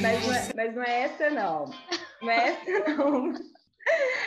mas, 0.00 0.26
não 0.26 0.34
é, 0.34 0.48
mas 0.54 0.74
não 0.74 0.82
é 0.82 1.00
essa, 1.02 1.30
não. 1.30 1.70
Não 2.20 2.30
é 2.30 2.48
essa, 2.48 2.70
não. 2.90 3.32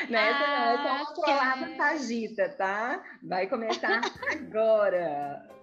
Não 0.09 0.19
é 0.19 0.29
essa, 0.29 0.47
não. 0.47 0.63
Essa 0.73 0.87
é 0.87 0.91
uma 0.91 1.13
palavra 1.13 1.71
ah, 1.73 1.77
sagita, 1.77 2.49
tá? 2.49 3.03
Vai 3.23 3.47
começar 3.47 4.01
agora. 4.31 5.55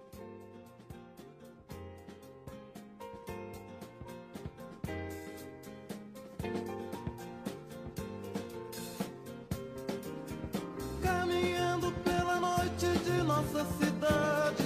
Noite 12.43 12.87
de 13.05 13.23
nossa 13.23 13.65
cidade 13.79 14.63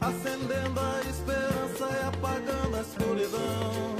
acendendo 0.00 0.80
a 0.80 1.00
esperança 1.08 1.84
e 1.96 2.06
apagando 2.08 2.76
a 2.76 2.80
escuridão. 2.80 3.97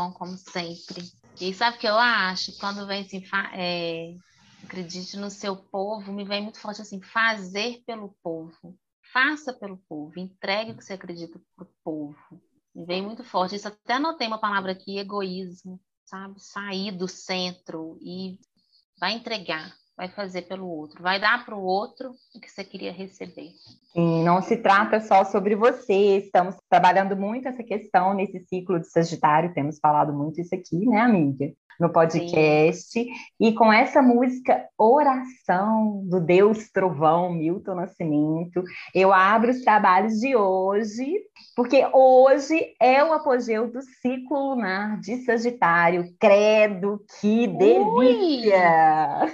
Bom, 0.00 0.12
como 0.12 0.36
sempre. 0.38 1.02
E 1.38 1.52
sabe 1.52 1.76
o 1.76 1.80
que 1.80 1.86
eu 1.86 1.98
acho? 1.98 2.56
Quando 2.58 2.86
vem 2.86 3.02
assim, 3.02 3.22
é, 3.52 4.14
acredite 4.64 5.16
no 5.18 5.30
seu 5.30 5.56
povo, 5.56 6.12
me 6.12 6.24
vem 6.24 6.42
muito 6.42 6.58
forte 6.58 6.80
assim, 6.80 7.00
fazer 7.02 7.82
pelo 7.86 8.16
povo. 8.22 8.78
Faça 9.12 9.52
pelo 9.52 9.76
povo, 9.88 10.18
entregue 10.18 10.70
o 10.70 10.76
que 10.76 10.84
você 10.84 10.94
acredita 10.94 11.40
pro 11.56 11.68
povo. 11.84 12.40
Me 12.74 12.86
vem 12.86 13.02
muito 13.02 13.24
forte. 13.24 13.56
Isso 13.56 13.68
até 13.68 13.94
anotei 13.94 14.26
uma 14.26 14.38
palavra 14.38 14.72
aqui, 14.72 14.98
egoísmo, 14.98 15.80
sabe? 16.04 16.40
Sair 16.40 16.92
do 16.92 17.08
centro 17.08 17.98
e 18.00 18.38
vai 18.98 19.12
entregar, 19.12 19.74
vai 20.00 20.08
fazer 20.08 20.42
pelo 20.42 20.66
outro, 20.66 21.02
vai 21.02 21.20
dar 21.20 21.44
para 21.44 21.54
o 21.54 21.62
outro 21.62 22.14
o 22.34 22.40
que 22.40 22.50
você 22.50 22.64
queria 22.64 22.90
receber. 22.90 23.50
Sim, 23.92 24.24
não 24.24 24.40
se 24.40 24.56
trata 24.56 24.98
só 24.98 25.26
sobre 25.26 25.54
você, 25.54 26.16
estamos 26.16 26.56
trabalhando 26.70 27.14
muito 27.14 27.46
essa 27.46 27.62
questão 27.62 28.14
nesse 28.14 28.40
ciclo 28.46 28.80
de 28.80 28.90
Sagitário, 28.90 29.52
temos 29.52 29.78
falado 29.78 30.10
muito 30.10 30.40
isso 30.40 30.54
aqui, 30.54 30.86
né, 30.86 31.02
amiga? 31.02 31.52
No 31.78 31.90
podcast, 31.90 33.06
e 33.38 33.52
com 33.54 33.72
essa 33.72 34.02
música 34.02 34.66
Oração 34.78 36.02
do 36.06 36.20
Deus 36.20 36.70
Trovão, 36.70 37.32
Milton 37.32 37.74
Nascimento, 37.74 38.62
eu 38.94 39.12
abro 39.12 39.50
os 39.50 39.62
trabalhos 39.62 40.14
de 40.18 40.36
hoje, 40.36 41.20
porque 41.56 41.86
hoje 41.92 42.74
é 42.80 43.02
o 43.02 43.12
apogeu 43.14 43.70
do 43.70 43.80
ciclo 43.82 44.50
lunar 44.50 45.00
de 45.00 45.24
Sagitário. 45.24 46.04
Credo, 46.18 47.02
que 47.18 47.46
delícia! 47.46 49.26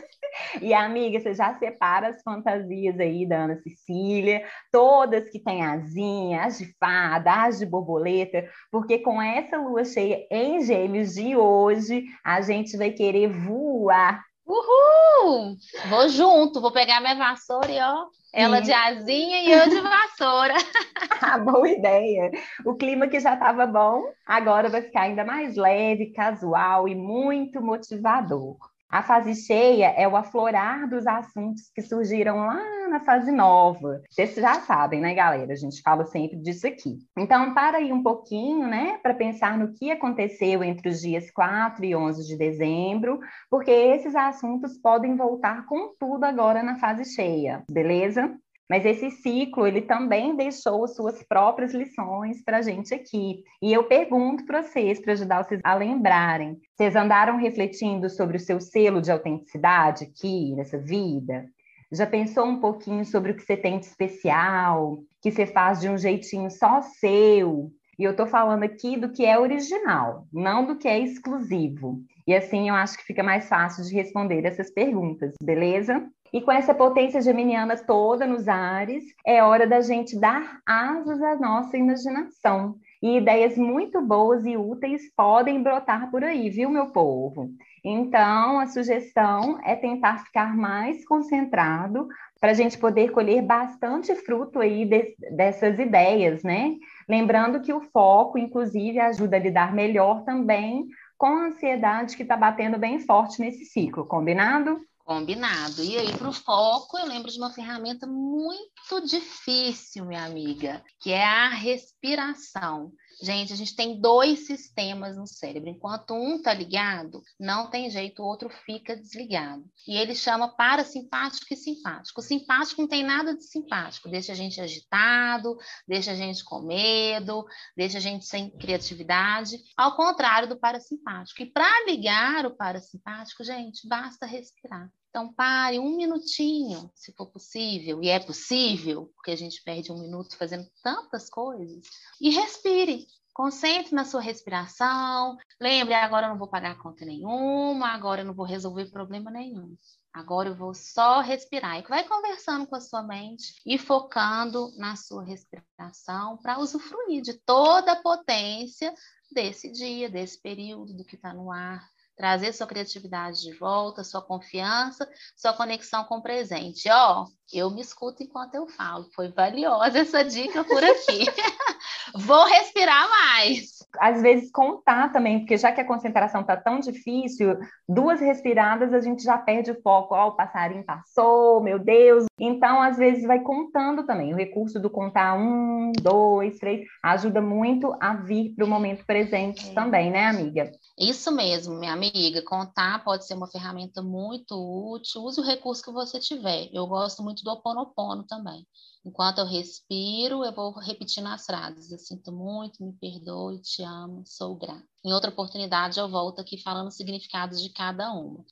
E 0.61 0.73
amiga, 0.73 1.21
você 1.21 1.35
já 1.35 1.55
separa 1.59 2.09
as 2.09 2.23
fantasias 2.23 2.99
aí 2.99 3.27
da 3.27 3.45
Ana 3.45 3.57
Cecília, 3.57 4.45
todas 4.71 5.29
que 5.29 5.39
têm 5.39 5.65
asinha, 5.65 6.45
as 6.45 6.59
de 6.59 6.75
fada, 6.79 7.45
as 7.45 7.59
de 7.59 7.67
borboleta, 7.67 8.49
porque 8.71 8.99
com 8.99 9.21
essa 9.21 9.57
lua 9.57 9.85
cheia 9.85 10.27
em 10.31 10.63
gêmeos 10.63 11.15
de 11.15 11.37
hoje, 11.37 12.05
a 12.25 12.41
gente 12.41 12.77
vai 12.77 12.91
querer 12.91 13.29
voar. 13.29 14.23
Uhul! 14.47 15.57
Vou 15.89 16.09
junto, 16.09 16.61
vou 16.61 16.73
pegar 16.73 17.01
minha 17.01 17.17
vassoura 17.17 17.71
e 17.71 17.81
ó, 17.81 18.07
ela 18.33 18.61
de 18.61 18.73
asinha 18.73 19.43
e 19.43 19.51
eu 19.51 19.69
de 19.69 19.81
vassoura. 19.81 20.55
ah, 21.23 21.39
boa 21.39 21.69
ideia. 21.69 22.31
O 22.65 22.75
clima 22.75 23.09
que 23.09 23.19
já 23.19 23.35
estava 23.35 23.67
bom, 23.67 24.03
agora 24.27 24.69
vai 24.69 24.83
ficar 24.83 25.03
ainda 25.03 25.25
mais 25.25 25.57
leve, 25.57 26.13
casual 26.13 26.87
e 26.87 26.95
muito 26.95 27.61
motivador. 27.61 28.57
A 28.89 29.03
fase 29.03 29.35
cheia 29.35 29.89
é 29.97 30.07
o 30.07 30.17
aflorar 30.17 30.89
dos 30.89 31.07
assuntos 31.07 31.71
que 31.75 31.83
surgiram 31.83 32.47
lá 32.47 32.89
na 32.89 33.01
fase 33.01 33.33
nova. 33.33 34.01
Vocês 34.09 34.35
já 34.35 34.61
sabem, 34.61 35.01
né, 35.01 35.13
galera? 35.13 35.53
A 35.53 35.57
gente 35.57 35.83
fala 35.83 36.05
sempre 36.05 36.37
disso 36.37 36.67
aqui. 36.67 36.99
Então, 37.19 37.53
para 37.53 37.79
aí 37.79 37.93
um 37.93 38.03
pouquinho, 38.03 38.67
né, 38.69 38.99
para 39.03 39.13
pensar 39.13 39.59
no 39.59 39.73
que 39.73 39.91
aconteceu 39.91 40.63
entre 40.63 40.89
os 40.89 41.01
dias 41.01 41.31
4 41.33 41.85
e 41.85 41.97
11 41.97 42.27
de 42.27 42.37
dezembro, 42.37 43.19
porque 43.51 43.71
esses 43.71 44.15
assuntos 44.15 44.79
podem 44.79 45.17
voltar 45.17 45.67
com 45.67 45.95
tudo 45.99 46.25
agora 46.25 46.63
na 46.63 46.79
fase 46.79 47.05
cheia, 47.05 47.65
beleza? 47.71 48.39
Mas 48.69 48.85
esse 48.85 49.11
ciclo, 49.11 49.67
ele 49.67 49.83
também 49.83 50.35
deixou 50.35 50.87
suas 50.89 51.23
próprias 51.23 51.73
lições 51.73 52.43
para 52.43 52.59
a 52.59 52.63
gente 52.63 52.93
aqui. 52.93 53.43
E 53.63 53.73
eu 53.73 53.85
pergunto 53.85 54.45
para 54.45 54.63
vocês, 54.63 55.01
para 55.01 55.13
ajudar 55.13 55.45
vocês 55.45 55.61
a 55.63 55.75
lembrarem, 55.75 56.59
vocês 56.75 56.97
andaram 56.97 57.37
refletindo 57.37 58.11
sobre 58.11 58.37
o 58.37 58.41
seu 58.41 58.61
selo 58.61 59.01
de 59.01 59.13
autenticidade 59.13 60.05
aqui, 60.05 60.55
nessa 60.57 60.79
vida? 60.79 61.47
Já 61.93 62.07
pensou 62.07 62.45
um 62.47 62.61
pouquinho 62.61 63.05
sobre 63.05 63.31
o 63.31 63.37
que 63.37 63.43
você 63.43 63.57
tem 63.57 63.79
de 63.79 63.87
especial, 63.87 64.99
que 65.23 65.31
você 65.31 65.47
faz 65.47 65.81
de 65.81 65.89
um 65.89 65.97
jeitinho 65.97 66.51
só 66.51 66.83
seu? 66.83 67.71
E 67.99 68.05
eu 68.05 68.11
estou 68.11 68.27
falando 68.27 68.65
aqui 68.65 68.99
do 68.99 69.11
que 69.11 69.25
é 69.25 69.39
original, 69.39 70.27
não 70.33 70.67
do 70.67 70.77
que 70.77 70.89
é 70.89 70.99
exclusivo. 70.99 72.03
E 72.27 72.35
assim 72.35 72.69
eu 72.69 72.75
acho 72.75 72.99
que 72.99 73.05
fica 73.05 73.23
mais 73.23 73.49
fácil 73.49 73.85
de 73.85 73.95
responder 73.95 74.45
essas 74.45 74.71
perguntas, 74.71 75.35
beleza? 75.41 76.07
E 76.33 76.41
com 76.41 76.53
essa 76.53 76.75
potência 76.75 77.21
geminiana 77.21 77.77
toda 77.77 78.27
nos 78.27 78.49
ares, 78.49 79.05
é 79.25 79.43
hora 79.43 79.67
da 79.67 79.81
gente 79.81 80.19
dar 80.19 80.61
asas 80.67 81.23
à 81.23 81.37
nossa 81.37 81.77
imaginação. 81.77 82.77
E 83.03 83.19
ideias 83.19 83.57
muito 83.57 84.01
boas 84.01 84.45
e 84.47 84.57
úteis 84.57 85.03
podem 85.15 85.63
brotar 85.63 86.11
por 86.11 86.25
aí, 86.25 86.49
viu, 86.49 86.71
meu 86.71 86.87
povo? 86.87 87.51
Então, 87.85 88.59
a 88.59 88.67
sugestão 88.67 89.61
é 89.63 89.77
tentar 89.77 90.25
ficar 90.25 90.57
mais 90.57 91.05
concentrado 91.07 92.09
para 92.41 92.51
a 92.51 92.55
gente 92.55 92.77
poder 92.79 93.13
colher 93.13 93.43
bastante 93.43 94.15
fruto 94.15 94.61
aí 94.61 94.85
de, 94.85 95.15
dessas 95.31 95.79
ideias, 95.79 96.43
né? 96.43 96.75
Lembrando 97.09 97.61
que 97.61 97.73
o 97.73 97.81
foco, 97.81 98.39
inclusive, 98.39 98.99
ajuda 98.99 99.37
a 99.37 99.41
lidar 99.41 99.75
melhor 99.75 100.25
também 100.25 100.87
com 101.17 101.27
a 101.27 101.47
ansiedade 101.47 102.17
que 102.17 102.23
está 102.23 102.37
batendo 102.37 102.79
bem 102.79 102.99
forte 102.99 103.41
nesse 103.41 103.65
ciclo, 103.65 104.05
combinado? 104.05 104.81
Combinado. 105.07 105.85
E 105.85 105.97
aí, 105.97 106.19
para 106.19 106.29
o 106.29 106.33
foco, 106.33 106.99
eu 106.99 107.07
lembro 107.07 107.31
de 107.31 107.39
uma 107.39 107.53
ferramenta 107.53 108.09
muito 108.09 109.01
difícil, 109.07 110.05
minha 110.05 110.25
amiga, 110.25 110.83
que 111.01 111.13
é 111.13 111.25
a 111.25 111.49
respiração. 111.49 112.93
Gente, 113.23 113.53
a 113.53 113.57
gente 113.57 113.75
tem 113.75 113.99
dois 113.99 114.47
sistemas 114.47 115.17
no 115.17 115.27
cérebro. 115.27 115.71
Enquanto 115.71 116.13
um 116.13 116.41
tá 116.41 116.53
ligado, 116.53 117.23
não 117.41 117.71
tem 117.71 117.89
jeito, 117.89 118.23
o 118.23 118.27
outro 118.27 118.51
fica 118.51 118.95
desligado. 118.95 119.65
E 119.89 119.97
ele 119.97 120.15
chama 120.15 120.55
parasimpático 120.55 121.47
e 121.51 121.57
simpático. 121.57 122.21
O 122.21 122.23
simpático 122.23 122.83
não 122.83 122.89
tem 122.89 123.03
nada 123.03 123.35
de 123.35 123.45
simpático, 123.45 124.11
deixa 124.11 124.33
a 124.33 124.35
gente 124.35 124.61
agitado, 124.61 125.57
deixa 125.89 126.13
a 126.13 126.15
gente 126.15 126.45
com 126.45 126.61
medo, 126.61 127.47
deixa 127.75 127.97
a 127.97 128.01
gente 128.01 128.27
sem 128.27 128.51
criatividade, 128.51 129.57
ao 129.77 129.97
contrário 129.97 130.49
do 130.49 130.59
parasimpático. 130.59 131.43
E 131.43 131.51
para 131.51 131.87
ligar 131.87 132.45
o 132.45 132.55
parasimpático, 132.55 133.43
gente, 133.43 133.89
basta 133.89 134.27
respirar. 134.27 134.91
Então, 135.17 135.33
pare 135.33 135.79
um 135.79 135.97
minutinho, 135.97 136.93
se 136.95 137.11
for 137.11 137.25
possível, 137.29 138.03
e 138.03 138.11
é 138.11 138.21
possível, 138.21 139.11
porque 139.15 139.31
a 139.31 139.37
gente 139.37 139.63
perde 139.63 139.91
um 139.91 139.99
minuto 139.99 140.37
fazendo 140.37 140.69
tantas 140.83 141.31
coisas, 141.31 141.89
e 142.21 142.29
respire. 142.29 143.07
Concentre 143.33 143.95
na 143.95 144.05
sua 144.05 144.21
respiração. 144.21 145.39
Lembre, 145.59 145.95
agora 145.95 146.27
eu 146.27 146.31
não 146.31 146.39
vou 146.39 146.49
pagar 146.49 146.77
conta 146.77 147.07
nenhuma, 147.07 147.95
agora 147.95 148.21
eu 148.21 148.27
não 148.27 148.35
vou 148.35 148.45
resolver 148.45 148.91
problema 148.91 149.31
nenhum. 149.31 149.75
Agora 150.13 150.51
eu 150.51 150.55
vou 150.55 150.75
só 150.75 151.23
respirar. 151.23 151.79
E 151.79 151.89
vai 151.89 152.05
conversando 152.05 152.67
com 152.67 152.77
a 152.77 152.81
sua 152.83 153.03
mente 153.03 153.55
e 153.65 153.79
focando 153.79 154.71
na 154.77 154.97
sua 154.97 155.25
respiração 155.25 156.37
para 156.43 156.59
usufruir 156.59 157.23
de 157.23 157.33
toda 157.41 157.93
a 157.93 158.03
potência 158.03 158.93
desse 159.33 159.73
dia, 159.73 160.11
desse 160.11 160.39
período, 160.43 160.93
do 160.93 161.07
que 161.07 161.17
está 161.17 161.33
no 161.33 161.51
ar, 161.51 161.89
trazer 162.17 162.53
sua 162.53 162.67
criatividade 162.67 163.43
de 163.43 163.53
volta, 163.53 164.03
sua 164.03 164.23
confiança, 164.23 165.09
sua 165.37 165.53
conexão 165.53 166.05
com 166.05 166.17
o 166.17 166.23
presente. 166.23 166.89
Ó, 166.91 167.23
oh, 167.23 167.27
eu 167.53 167.71
me 167.71 167.81
escuto 167.81 168.23
enquanto 168.23 168.55
eu 168.55 168.67
falo. 168.67 169.09
Foi 169.15 169.29
valiosa 169.29 169.99
essa 169.99 170.25
dica 170.25 170.65
por 170.65 170.83
aqui. 170.83 171.27
Vou 172.17 172.45
respirar 172.45 173.09
mais. 173.09 173.76
Às 173.99 174.21
vezes 174.21 174.51
contar 174.51 175.13
também, 175.13 175.41
porque 175.41 175.57
já 175.57 175.73
que 175.73 175.81
a 175.81 175.87
concentração 175.87 176.43
está 176.43 176.57
tão 176.57 176.81
difícil, 176.81 177.59
duas 177.89 178.21
respiradas 178.21 178.93
a 178.93 179.01
gente 179.01 179.23
já 179.23 179.39
perde 179.39 179.71
o 179.71 179.81
foco. 179.83 180.15
Ó, 180.15 180.27
oh, 180.27 180.29
o 180.29 180.37
passarinho 180.37 180.85
passou, 180.85 181.63
meu 181.63 181.79
Deus. 181.79 182.27
Então, 182.39 182.83
às 182.83 182.99
vezes 182.99 183.25
vai 183.25 183.41
contando 183.41 184.05
também. 184.05 184.35
O 184.35 184.37
recurso 184.37 184.79
do 184.79 184.91
contar 184.91 185.35
um, 185.35 185.93
dois, 186.03 186.59
três 186.59 186.87
ajuda 187.03 187.41
muito 187.41 187.97
a 188.01 188.15
vir 188.15 188.55
para 188.55 188.65
o 188.65 188.69
momento 188.69 189.07
presente 189.07 189.71
é. 189.71 189.73
também, 189.73 190.11
né, 190.11 190.27
amiga? 190.27 190.71
Isso 190.99 191.33
mesmo, 191.33 191.79
minha 191.79 191.93
amiga. 191.93 192.43
Contar 192.43 193.03
pode 193.05 193.27
ser 193.27 193.35
uma 193.35 193.51
ferramenta 193.51 194.03
muito 194.03 194.55
útil. 194.55 195.23
Use 195.23 195.41
o 195.41 195.45
recurso 195.45 195.83
que 195.83 195.93
você 195.93 196.19
tiver. 196.19 196.69
Eu 196.73 196.87
gosto 196.87 197.23
muito 197.23 197.43
do 197.43 197.51
Oponopono 197.51 198.25
também. 198.25 198.67
Enquanto 199.07 199.39
eu 199.39 199.47
respiro, 199.47 200.45
eu 200.45 200.53
vou 200.53 200.73
repetindo 200.73 201.29
as 201.29 201.47
frases. 201.47 201.93
Eu 201.93 201.99
sinto 201.99 202.33
muito, 202.33 202.85
me 202.85 202.93
perdoe, 202.93 203.63
te 203.63 203.81
amo, 203.85 204.25
sou 204.27 204.57
grata. 204.57 204.83
Em 205.05 205.13
outra 205.13 205.31
oportunidade, 205.31 206.01
eu 206.01 206.11
volto 206.11 206.41
aqui 206.41 206.61
falando 206.61 206.89
os 206.89 206.97
significados 206.97 207.63
de 207.63 207.73
cada 207.73 208.11
uma. 208.11 208.45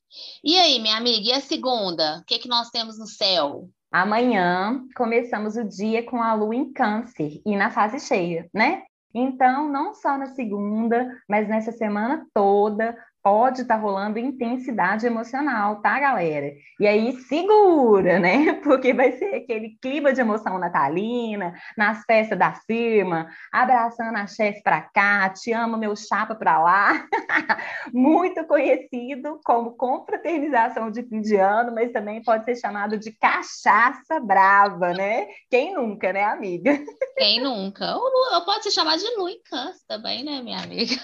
E 0.45 0.57
aí, 0.57 0.79
minha 0.79 0.97
amiga, 0.97 1.29
e 1.29 1.33
a 1.33 1.41
segunda? 1.41 2.21
O 2.21 2.25
que, 2.25 2.35
é 2.35 2.39
que 2.39 2.47
nós 2.47 2.71
temos 2.71 2.97
no 3.01 3.07
céu? 3.09 3.69
Amanhã 3.91 4.87
começamos 4.97 5.57
o 5.57 5.65
dia 5.65 6.05
com 6.05 6.23
a 6.23 6.35
lua 6.35 6.55
em 6.55 6.73
câncer 6.73 7.43
e 7.45 7.57
na 7.57 7.73
fase 7.73 7.99
cheia, 7.99 8.49
né? 8.55 8.85
Então, 9.13 9.69
não 9.69 9.93
só 9.93 10.17
na 10.17 10.27
segunda, 10.27 11.21
mas 11.29 11.49
nessa 11.49 11.73
semana 11.73 12.25
toda, 12.33 12.97
pode 13.25 13.63
estar 13.63 13.77
tá 13.77 13.81
rolando 13.81 14.19
intensidade 14.19 15.07
emocional, 15.07 15.81
tá, 15.81 15.99
galera? 15.99 16.53
E 16.79 16.87
aí 16.87 17.17
segura, 17.23 18.19
né? 18.19 18.53
Porque 18.63 18.93
vai 18.93 19.13
ser 19.13 19.37
aquele 19.37 19.79
clima 19.81 20.13
de 20.13 20.21
emoção 20.21 20.59
natalina, 20.59 21.55
nas 21.75 22.05
festas 22.05 22.39
da 22.39 22.53
firma, 22.53 23.27
abraçando 23.51 24.17
a 24.17 24.27
chefe 24.27 24.63
para 24.63 24.83
cá, 24.83 25.31
te 25.31 25.53
amo 25.53 25.79
meu 25.79 25.97
chapa 25.97 26.35
para 26.35 26.61
lá. 26.61 27.07
Muito 27.95 28.47
conhecido 28.47 29.41
como 29.43 29.75
confraternização 29.75 30.91
de 30.91 31.03
fim 31.05 31.23
de 31.23 31.37
ano, 31.37 31.75
mas 31.75 31.93
também 31.93 32.23
pode 32.23 32.45
ser 32.45 32.57
chamado 32.57 32.99
de 32.99 33.11
cachaça 33.13 34.21
brava, 34.21 34.93
né? 34.93 35.27
Quem 35.49 35.75
nunca, 35.75 36.13
né, 36.13 36.25
amiga? 36.25 36.79
Quem 37.17 37.41
nunca? 37.41 37.97
Ou, 37.97 38.45
pode 38.45 38.65
se 38.65 38.71
chamar 38.73 38.99
de 38.99 39.07
Lu 39.17 39.25
também, 39.89 40.25
né, 40.25 40.43
minha 40.43 40.59
amiga? 40.59 40.95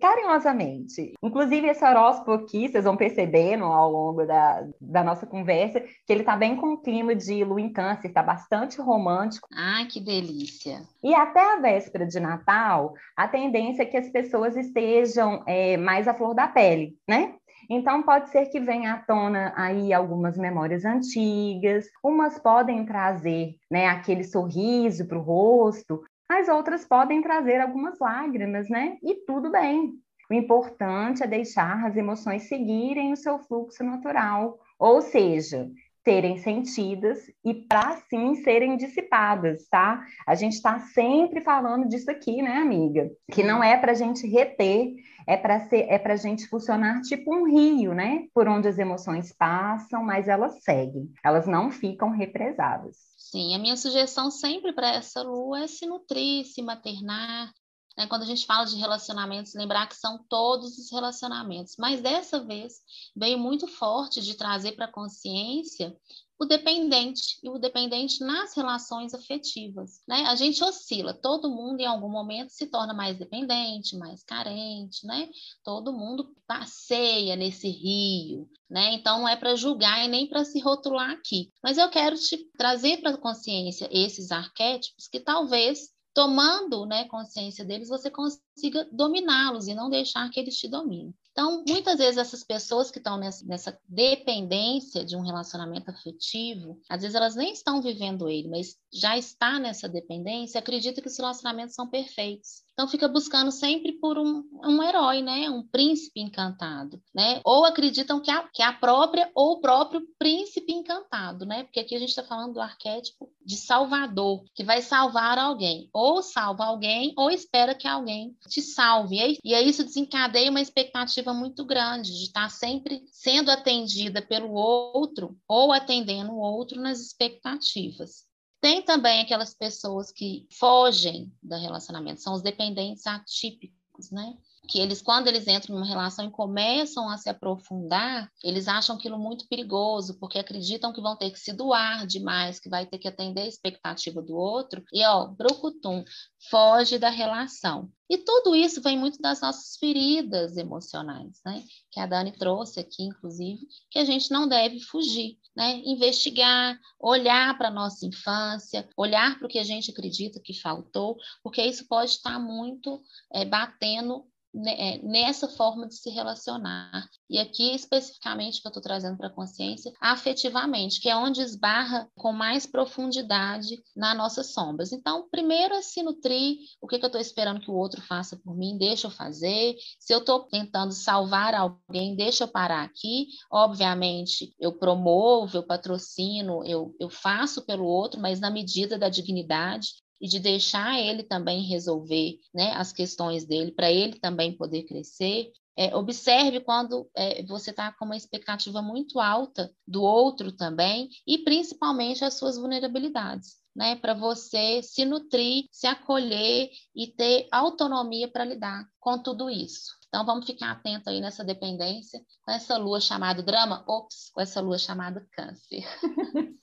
Carinhosamente. 0.00 1.12
Inclusive, 1.22 1.68
esse 1.68 1.84
horóscopo 1.84 2.32
aqui, 2.32 2.68
vocês 2.68 2.84
vão 2.84 2.96
percebendo 2.96 3.64
ao 3.64 3.90
longo 3.90 4.24
da, 4.24 4.66
da 4.80 5.04
nossa 5.04 5.26
conversa, 5.26 5.80
que 5.80 6.12
ele 6.12 6.20
está 6.20 6.34
bem 6.34 6.56
com 6.56 6.74
o 6.74 6.78
clima 6.78 7.14
de 7.14 7.44
lua 7.44 7.60
em 7.60 7.72
câncer, 7.72 8.08
está 8.08 8.22
bastante 8.22 8.80
romântico. 8.80 9.46
Ai, 9.54 9.86
que 9.86 10.00
delícia! 10.00 10.80
E 11.04 11.14
até 11.14 11.40
a 11.40 11.60
véspera 11.60 12.06
de 12.06 12.18
Natal, 12.18 12.94
a 13.14 13.28
tendência 13.28 13.82
é 13.82 13.86
que 13.86 13.98
as 13.98 14.08
pessoas 14.08 14.56
estejam 14.56 15.42
é, 15.46 15.76
mais 15.76 16.08
à 16.08 16.14
flor 16.14 16.34
da 16.34 16.48
pele, 16.48 16.96
né? 17.06 17.34
Então, 17.68 18.02
pode 18.02 18.30
ser 18.30 18.46
que 18.46 18.58
venha 18.58 18.94
à 18.94 18.98
tona 18.98 19.52
aí 19.56 19.92
algumas 19.92 20.36
memórias 20.36 20.84
antigas, 20.84 21.86
umas 22.02 22.36
podem 22.36 22.84
trazer 22.84 23.54
né, 23.70 23.86
aquele 23.86 24.24
sorriso 24.24 25.06
para 25.06 25.16
o 25.16 25.22
rosto, 25.22 26.02
mas 26.28 26.48
outras 26.48 26.84
podem 26.84 27.22
trazer 27.22 27.60
algumas 27.60 27.96
lágrimas, 28.00 28.68
né? 28.68 28.96
E 29.02 29.14
tudo 29.24 29.52
bem. 29.52 29.92
O 30.30 30.34
importante 30.34 31.24
é 31.24 31.26
deixar 31.26 31.84
as 31.84 31.96
emoções 31.96 32.44
seguirem 32.44 33.12
o 33.12 33.16
seu 33.16 33.38
fluxo 33.40 33.82
natural. 33.82 34.60
Ou 34.78 35.02
seja, 35.02 35.68
serem 36.04 36.38
sentidas 36.38 37.18
e 37.44 37.52
para 37.52 37.96
sim 38.08 38.36
serem 38.36 38.76
dissipadas, 38.76 39.66
tá? 39.68 40.02
A 40.26 40.34
gente 40.34 40.54
está 40.54 40.78
sempre 40.80 41.40
falando 41.40 41.88
disso 41.88 42.10
aqui, 42.10 42.40
né, 42.42 42.58
amiga? 42.58 43.10
Que 43.30 43.42
não 43.42 43.62
é 43.62 43.76
para 43.76 43.92
a 43.92 43.94
gente 43.94 44.26
reter, 44.26 44.94
é 45.26 45.36
para 45.36 45.68
ser, 45.68 45.86
é 45.88 45.98
para 45.98 46.14
a 46.14 46.16
gente 46.16 46.46
funcionar 46.48 47.00
tipo 47.02 47.34
um 47.34 47.44
rio, 47.50 47.92
né? 47.92 48.26
Por 48.32 48.48
onde 48.48 48.68
as 48.68 48.78
emoções 48.78 49.32
passam, 49.36 50.02
mas 50.02 50.28
elas 50.28 50.62
seguem, 50.62 51.10
elas 51.24 51.46
não 51.46 51.70
ficam 51.70 52.10
represadas. 52.10 52.96
Sim, 53.16 53.54
a 53.54 53.58
minha 53.58 53.76
sugestão 53.76 54.30
sempre 54.30 54.72
para 54.72 54.94
essa 54.94 55.22
lua 55.22 55.64
é 55.64 55.66
se 55.66 55.86
nutrir, 55.86 56.44
se 56.46 56.62
maternar, 56.62 57.52
né? 57.96 58.06
Quando 58.06 58.22
a 58.22 58.26
gente 58.26 58.46
fala 58.46 58.64
de 58.64 58.76
relacionamentos, 58.76 59.54
lembrar 59.54 59.86
que 59.86 59.96
são 59.96 60.24
todos 60.28 60.78
os 60.78 60.90
relacionamentos. 60.90 61.74
Mas 61.78 62.00
dessa 62.00 62.44
vez 62.44 62.74
veio 63.14 63.38
muito 63.38 63.66
forte 63.66 64.20
de 64.20 64.34
trazer 64.34 64.72
para 64.72 64.86
a 64.86 64.92
consciência 64.92 65.96
o 66.40 66.46
dependente 66.46 67.38
e 67.42 67.50
o 67.50 67.58
dependente 67.58 68.24
nas 68.24 68.56
relações 68.56 69.12
afetivas, 69.12 70.00
né? 70.08 70.22
A 70.22 70.34
gente 70.34 70.64
oscila, 70.64 71.12
todo 71.12 71.50
mundo 71.50 71.80
em 71.80 71.86
algum 71.86 72.08
momento 72.08 72.48
se 72.48 72.66
torna 72.66 72.94
mais 72.94 73.18
dependente, 73.18 73.94
mais 73.98 74.24
carente, 74.24 75.06
né? 75.06 75.28
Todo 75.62 75.92
mundo 75.92 76.34
passeia 76.46 77.36
nesse 77.36 77.68
rio, 77.68 78.48
né? 78.70 78.94
Então 78.94 79.18
não 79.18 79.28
é 79.28 79.36
para 79.36 79.54
julgar 79.54 80.02
e 80.02 80.08
nem 80.08 80.26
para 80.26 80.42
se 80.42 80.58
rotular 80.60 81.10
aqui, 81.10 81.52
mas 81.62 81.76
eu 81.76 81.90
quero 81.90 82.16
te 82.16 82.38
trazer 82.56 83.02
para 83.02 83.10
a 83.10 83.18
consciência 83.18 83.86
esses 83.92 84.32
arquétipos 84.32 85.08
que 85.08 85.20
talvez 85.20 85.90
tomando 86.14 86.84
né, 86.86 87.04
consciência 87.06 87.64
deles, 87.64 87.88
você 87.88 88.10
consiga 88.10 88.88
dominá-los 88.92 89.68
e 89.68 89.74
não 89.74 89.88
deixar 89.88 90.28
que 90.30 90.40
eles 90.40 90.56
te 90.56 90.68
dominem. 90.68 91.14
Então, 91.32 91.64
muitas 91.66 91.98
vezes 91.98 92.18
essas 92.18 92.42
pessoas 92.42 92.90
que 92.90 92.98
estão 92.98 93.16
nessa, 93.16 93.78
dependência 93.88 95.04
de 95.04 95.16
um 95.16 95.22
relacionamento 95.22 95.90
afetivo, 95.90 96.80
às 96.88 97.02
vezes 97.02 97.14
elas 97.14 97.36
nem 97.36 97.52
estão 97.52 97.80
vivendo 97.80 98.28
ele, 98.28 98.48
mas 98.48 98.76
já 98.92 99.16
está 99.16 99.58
nessa 99.58 99.88
dependência, 99.88 100.58
acredita 100.58 101.00
que 101.00 101.08
os 101.08 101.16
relacionamentos 101.16 101.74
são 101.74 101.88
perfeitos. 101.88 102.62
Então 102.72 102.88
fica 102.88 103.06
buscando 103.06 103.50
sempre 103.50 103.92
por 103.92 104.18
um, 104.18 104.42
um 104.64 104.82
herói, 104.82 105.22
né? 105.22 105.50
Um 105.50 105.62
príncipe 105.62 106.20
encantado, 106.20 107.00
né? 107.14 107.40
Ou 107.44 107.64
acreditam 107.64 108.20
que 108.20 108.30
a, 108.30 108.48
que 108.48 108.62
a 108.62 108.72
própria 108.72 109.30
ou 109.34 109.52
o 109.52 109.60
próprio 109.60 110.02
príncipe 110.18 110.72
encantado, 110.72 111.44
né? 111.44 111.64
Porque 111.64 111.80
aqui 111.80 111.94
a 111.94 111.98
gente 111.98 112.08
está 112.10 112.22
falando 112.22 112.54
do 112.54 112.60
arquétipo 112.60 113.30
de 113.44 113.56
salvador, 113.56 114.44
que 114.54 114.64
vai 114.64 114.80
salvar 114.80 115.38
alguém. 115.38 115.90
Ou 115.92 116.22
salva 116.22 116.64
alguém, 116.64 117.12
ou 117.16 117.30
espera 117.30 117.74
que 117.74 117.86
alguém 117.86 118.36
te 118.48 118.62
salve. 118.62 119.16
E 119.16 119.20
aí, 119.20 119.38
e 119.44 119.54
aí 119.54 119.68
isso 119.68 119.84
desencadeia 119.84 120.50
uma 120.50 120.60
expectativa 120.60 121.34
muito 121.34 121.64
grande 121.64 122.16
de 122.16 122.24
estar 122.24 122.48
sempre 122.48 123.02
sendo 123.10 123.50
atendida 123.50 124.22
pelo 124.22 124.52
outro 124.52 125.36
ou 125.46 125.72
atendendo 125.72 126.32
o 126.32 126.40
outro 126.40 126.80
nas 126.80 127.00
expectativas. 127.00 128.29
Tem 128.60 128.82
também 128.82 129.22
aquelas 129.22 129.54
pessoas 129.54 130.12
que 130.12 130.46
fogem 130.50 131.32
do 131.42 131.56
relacionamento, 131.56 132.20
são 132.20 132.34
os 132.34 132.42
dependentes 132.42 133.06
atípicos, 133.06 134.10
né? 134.10 134.36
Que 134.68 134.78
eles, 134.78 135.02
quando 135.02 135.26
eles 135.26 135.48
entram 135.48 135.74
numa 135.74 135.86
relação 135.86 136.26
e 136.26 136.30
começam 136.30 137.08
a 137.08 137.16
se 137.16 137.28
aprofundar, 137.28 138.30
eles 138.42 138.68
acham 138.68 138.96
aquilo 138.96 139.18
muito 139.18 139.48
perigoso, 139.48 140.18
porque 140.18 140.38
acreditam 140.38 140.92
que 140.92 141.00
vão 141.00 141.16
ter 141.16 141.30
que 141.30 141.40
se 141.40 141.52
doar 141.52 142.06
demais, 142.06 142.60
que 142.60 142.68
vai 142.68 142.86
ter 142.86 142.98
que 142.98 143.08
atender 143.08 143.42
a 143.42 143.48
expectativa 143.48 144.22
do 144.22 144.36
outro. 144.36 144.84
E, 144.92 145.04
ó, 145.04 145.26
brucutum, 145.26 146.04
foge 146.50 146.98
da 146.98 147.10
relação. 147.10 147.90
E 148.08 148.18
tudo 148.18 148.54
isso 148.54 148.80
vem 148.80 148.98
muito 148.98 149.20
das 149.20 149.40
nossas 149.40 149.76
feridas 149.76 150.56
emocionais, 150.56 151.40
né? 151.44 151.62
Que 151.90 152.00
a 152.00 152.06
Dani 152.06 152.32
trouxe 152.32 152.80
aqui, 152.80 153.04
inclusive, 153.04 153.60
que 153.90 153.98
a 153.98 154.04
gente 154.04 154.30
não 154.30 154.46
deve 154.48 154.80
fugir 154.80 155.38
né? 155.54 155.82
investigar, 155.84 156.78
olhar 156.98 157.56
para 157.58 157.68
a 157.68 157.72
nossa 157.72 158.06
infância, 158.06 158.88
olhar 158.96 159.38
para 159.38 159.46
o 159.46 159.48
que 159.48 159.58
a 159.58 159.64
gente 159.64 159.90
acredita 159.90 160.40
que 160.42 160.54
faltou, 160.54 161.16
porque 161.42 161.62
isso 161.62 161.86
pode 161.86 162.12
estar 162.12 162.38
muito 162.38 163.00
é, 163.32 163.44
batendo 163.44 164.24
nessa 164.52 165.48
forma 165.48 165.86
de 165.86 165.94
se 165.94 166.10
relacionar. 166.10 167.08
E 167.28 167.38
aqui, 167.38 167.74
especificamente, 167.74 168.60
que 168.60 168.66
eu 168.66 168.70
estou 168.70 168.82
trazendo 168.82 169.16
para 169.16 169.28
a 169.28 169.32
consciência, 169.32 169.92
afetivamente, 170.00 171.00
que 171.00 171.08
é 171.08 171.16
onde 171.16 171.40
esbarra 171.40 172.08
com 172.16 172.32
mais 172.32 172.66
profundidade 172.66 173.80
nas 173.94 174.16
nossas 174.16 174.52
sombras. 174.52 174.92
Então, 174.92 175.28
primeiro 175.30 175.74
é 175.74 175.82
se 175.82 176.02
nutrir, 176.02 176.58
o 176.80 176.86
que, 176.86 176.98
que 176.98 177.04
eu 177.04 177.08
estou 177.08 177.20
esperando 177.20 177.60
que 177.60 177.70
o 177.70 177.74
outro 177.74 178.00
faça 178.02 178.36
por 178.36 178.56
mim, 178.56 178.76
deixa 178.76 179.06
eu 179.06 179.10
fazer. 179.10 179.76
Se 179.98 180.12
eu 180.12 180.18
estou 180.18 180.40
tentando 180.40 180.92
salvar 180.92 181.54
alguém, 181.54 182.16
deixa 182.16 182.44
eu 182.44 182.48
parar 182.48 182.82
aqui. 182.82 183.28
Obviamente, 183.50 184.54
eu 184.58 184.72
promovo, 184.72 185.56
eu 185.56 185.62
patrocino, 185.62 186.64
eu, 186.64 186.94
eu 186.98 187.08
faço 187.08 187.64
pelo 187.64 187.84
outro, 187.84 188.20
mas 188.20 188.40
na 188.40 188.50
medida 188.50 188.98
da 188.98 189.08
dignidade 189.08 189.90
e 190.20 190.28
de 190.28 190.38
deixar 190.38 191.00
ele 191.00 191.22
também 191.22 191.62
resolver 191.62 192.38
né, 192.52 192.72
as 192.72 192.92
questões 192.92 193.44
dele, 193.44 193.72
para 193.72 193.90
ele 193.90 194.18
também 194.18 194.56
poder 194.56 194.82
crescer. 194.82 195.50
É, 195.76 195.96
observe 195.96 196.60
quando 196.60 197.08
é, 197.16 197.42
você 197.44 197.70
está 197.70 197.90
com 197.92 198.04
uma 198.04 198.16
expectativa 198.16 198.82
muito 198.82 199.18
alta 199.18 199.72
do 199.86 200.02
outro 200.02 200.52
também, 200.52 201.08
e 201.26 201.38
principalmente 201.38 202.24
as 202.24 202.34
suas 202.34 202.58
vulnerabilidades. 202.58 203.58
Né, 203.74 203.94
para 203.94 204.14
você 204.14 204.82
se 204.82 205.04
nutrir, 205.04 205.66
se 205.70 205.86
acolher 205.86 206.68
e 206.92 207.06
ter 207.06 207.46
autonomia 207.52 208.26
para 208.26 208.44
lidar 208.44 208.84
com 208.98 209.16
tudo 209.22 209.48
isso. 209.48 209.99
Então 210.10 210.26
vamos 210.26 210.44
ficar 210.44 210.72
atento 210.72 211.08
aí 211.08 211.20
nessa 211.20 211.44
dependência, 211.44 212.20
com 212.44 212.50
essa 212.50 212.76
lua 212.76 213.00
chamada 213.00 213.44
drama, 213.44 213.84
ops, 213.86 214.32
com 214.34 214.40
essa 214.40 214.60
lua 214.60 214.76
chamada 214.76 215.24
câncer. 215.32 215.84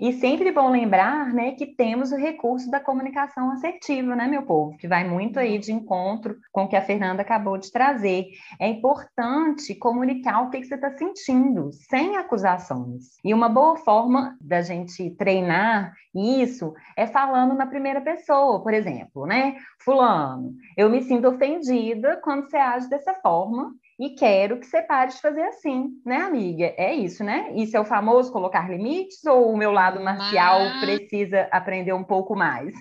E 0.00 0.12
sempre 0.12 0.52
bom 0.52 0.70
lembrar, 0.70 1.32
né, 1.32 1.52
que 1.52 1.66
temos 1.66 2.12
o 2.12 2.16
recurso 2.16 2.70
da 2.70 2.78
comunicação 2.78 3.50
assertiva, 3.50 4.14
né, 4.14 4.28
meu 4.28 4.42
povo, 4.42 4.76
que 4.76 4.86
vai 4.86 5.02
muito 5.02 5.40
aí 5.40 5.58
de 5.58 5.72
encontro 5.72 6.36
com 6.52 6.64
o 6.64 6.68
que 6.68 6.76
a 6.76 6.82
Fernanda 6.82 7.22
acabou 7.22 7.58
de 7.58 7.72
trazer. 7.72 8.26
É 8.60 8.68
importante 8.68 9.74
comunicar 9.74 10.42
o 10.42 10.50
que, 10.50 10.60
que 10.60 10.66
você 10.66 10.76
está 10.76 10.96
sentindo, 10.96 11.70
sem 11.72 12.16
acusações. 12.16 13.16
E 13.24 13.34
uma 13.34 13.48
boa 13.48 13.76
forma 13.76 14.36
da 14.40 14.62
gente 14.62 15.10
treinar 15.16 15.92
isso 16.14 16.74
é 16.96 17.06
falando 17.06 17.54
na 17.54 17.66
primeira 17.66 18.00
pessoa, 18.00 18.62
por 18.62 18.74
exemplo, 18.74 19.26
né? 19.26 19.56
Fulano, 19.80 20.54
eu 20.76 20.88
me 20.88 21.02
sinto 21.02 21.28
ofendida 21.28 22.20
quando 22.22 22.48
você 22.48 22.56
age 22.56 22.87
dessa 22.88 23.14
forma 23.14 23.72
e 23.98 24.10
quero 24.10 24.60
que 24.60 24.66
você 24.66 24.82
pare 24.82 25.10
de 25.10 25.20
fazer 25.20 25.42
assim, 25.42 25.88
né, 26.04 26.18
amiga? 26.18 26.72
É 26.76 26.94
isso, 26.94 27.24
né? 27.24 27.52
Isso 27.54 27.76
é 27.76 27.80
o 27.80 27.84
famoso 27.84 28.32
colocar 28.32 28.70
limites 28.70 29.24
ou 29.24 29.52
o 29.52 29.56
meu 29.56 29.72
lado 29.72 30.00
marcial 30.00 30.60
Mas... 30.60 30.80
precisa 30.80 31.48
aprender 31.50 31.92
um 31.92 32.04
pouco 32.04 32.36
mais? 32.36 32.74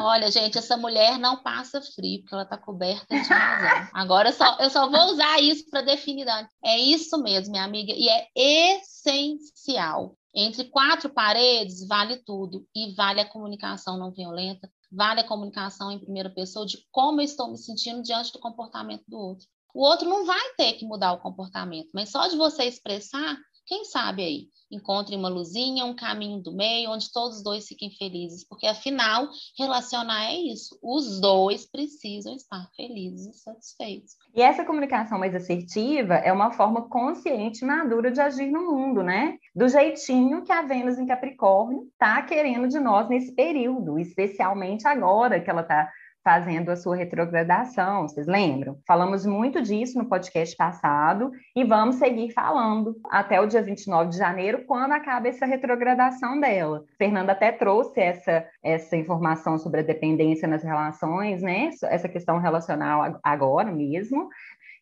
Olha, 0.00 0.30
gente, 0.30 0.58
essa 0.58 0.76
mulher 0.76 1.18
não 1.18 1.42
passa 1.42 1.80
frio, 1.80 2.20
porque 2.20 2.34
ela 2.34 2.44
está 2.44 2.58
coberta 2.58 3.06
de 3.08 3.28
razão. 3.28 3.88
Agora 3.94 4.28
eu 4.28 4.32
só, 4.32 4.56
eu 4.60 4.70
só 4.70 4.90
vou 4.90 5.12
usar 5.12 5.40
isso 5.40 5.68
para 5.70 5.82
definir. 5.82 6.26
É 6.64 6.78
isso 6.78 7.22
mesmo, 7.22 7.52
minha 7.52 7.64
amiga, 7.64 7.92
e 7.94 8.08
é 8.08 8.26
essencial. 8.34 10.16
Entre 10.34 10.64
quatro 10.64 11.08
paredes 11.08 11.86
vale 11.88 12.18
tudo, 12.18 12.66
e 12.74 12.94
vale 12.94 13.20
a 13.20 13.28
comunicação 13.28 13.98
não 13.98 14.12
violenta, 14.12 14.70
vale 14.90 15.20
a 15.20 15.26
comunicação 15.26 15.90
em 15.90 15.98
primeira 15.98 16.30
pessoa 16.30 16.66
de 16.66 16.78
como 16.90 17.20
eu 17.20 17.24
estou 17.24 17.50
me 17.50 17.58
sentindo 17.58 18.02
diante 18.02 18.32
do 18.32 18.38
comportamento 18.38 19.04
do 19.08 19.18
outro. 19.18 19.46
O 19.74 19.84
outro 19.84 20.08
não 20.08 20.24
vai 20.24 20.54
ter 20.56 20.72
que 20.74 20.86
mudar 20.86 21.12
o 21.12 21.20
comportamento, 21.20 21.90
mas 21.92 22.10
só 22.10 22.26
de 22.28 22.36
você 22.36 22.64
expressar, 22.64 23.36
quem 23.66 23.84
sabe 23.84 24.22
aí, 24.22 24.48
encontre 24.70 25.16
uma 25.16 25.28
luzinha, 25.28 25.84
um 25.84 25.94
caminho 25.94 26.40
do 26.40 26.52
meio, 26.52 26.90
onde 26.90 27.12
todos 27.12 27.38
os 27.38 27.42
dois 27.42 27.66
fiquem 27.66 27.90
felizes, 27.90 28.46
porque 28.46 28.66
afinal, 28.66 29.28
relacionar 29.58 30.26
é 30.26 30.36
isso. 30.36 30.78
Os 30.82 31.20
dois 31.20 31.66
precisam 31.66 32.34
estar 32.34 32.68
felizes 32.76 33.26
e 33.26 33.38
satisfeitos. 33.38 34.14
E 34.34 34.42
essa 34.42 34.64
comunicação 34.64 35.18
mais 35.18 35.34
assertiva 35.34 36.14
é 36.14 36.32
uma 36.32 36.52
forma 36.52 36.88
consciente 36.88 37.64
e 37.64 37.66
madura 37.66 38.10
de 38.10 38.20
agir 38.20 38.50
no 38.50 38.72
mundo, 38.72 39.02
né? 39.02 39.36
Do 39.54 39.68
jeitinho 39.68 40.44
que 40.44 40.52
a 40.52 40.62
Vênus 40.62 40.98
em 40.98 41.06
Capricórnio 41.06 41.88
está 41.92 42.22
querendo 42.22 42.68
de 42.68 42.78
nós 42.78 43.08
nesse 43.08 43.34
período, 43.34 43.98
especialmente 43.98 44.86
agora 44.86 45.40
que 45.40 45.50
ela 45.50 45.62
está 45.62 45.90
fazendo 46.26 46.70
a 46.70 46.76
sua 46.76 46.96
retrogradação, 46.96 48.08
vocês 48.08 48.26
lembram? 48.26 48.80
Falamos 48.84 49.24
muito 49.24 49.62
disso 49.62 49.96
no 49.96 50.08
podcast 50.08 50.56
passado 50.56 51.30
e 51.54 51.62
vamos 51.62 51.96
seguir 51.96 52.32
falando 52.32 52.96
até 53.08 53.40
o 53.40 53.46
dia 53.46 53.62
29 53.62 54.10
de 54.10 54.18
janeiro, 54.18 54.64
quando 54.66 54.90
acaba 54.90 55.28
essa 55.28 55.46
retrogradação 55.46 56.40
dela. 56.40 56.84
Fernanda 56.98 57.30
até 57.30 57.52
trouxe 57.52 58.00
essa, 58.00 58.44
essa 58.60 58.96
informação 58.96 59.56
sobre 59.56 59.78
a 59.78 59.84
dependência 59.84 60.48
nas 60.48 60.64
relações, 60.64 61.42
né? 61.42 61.70
Essa 61.84 62.08
questão 62.08 62.40
relacional 62.40 63.20
agora 63.22 63.70
mesmo. 63.70 64.28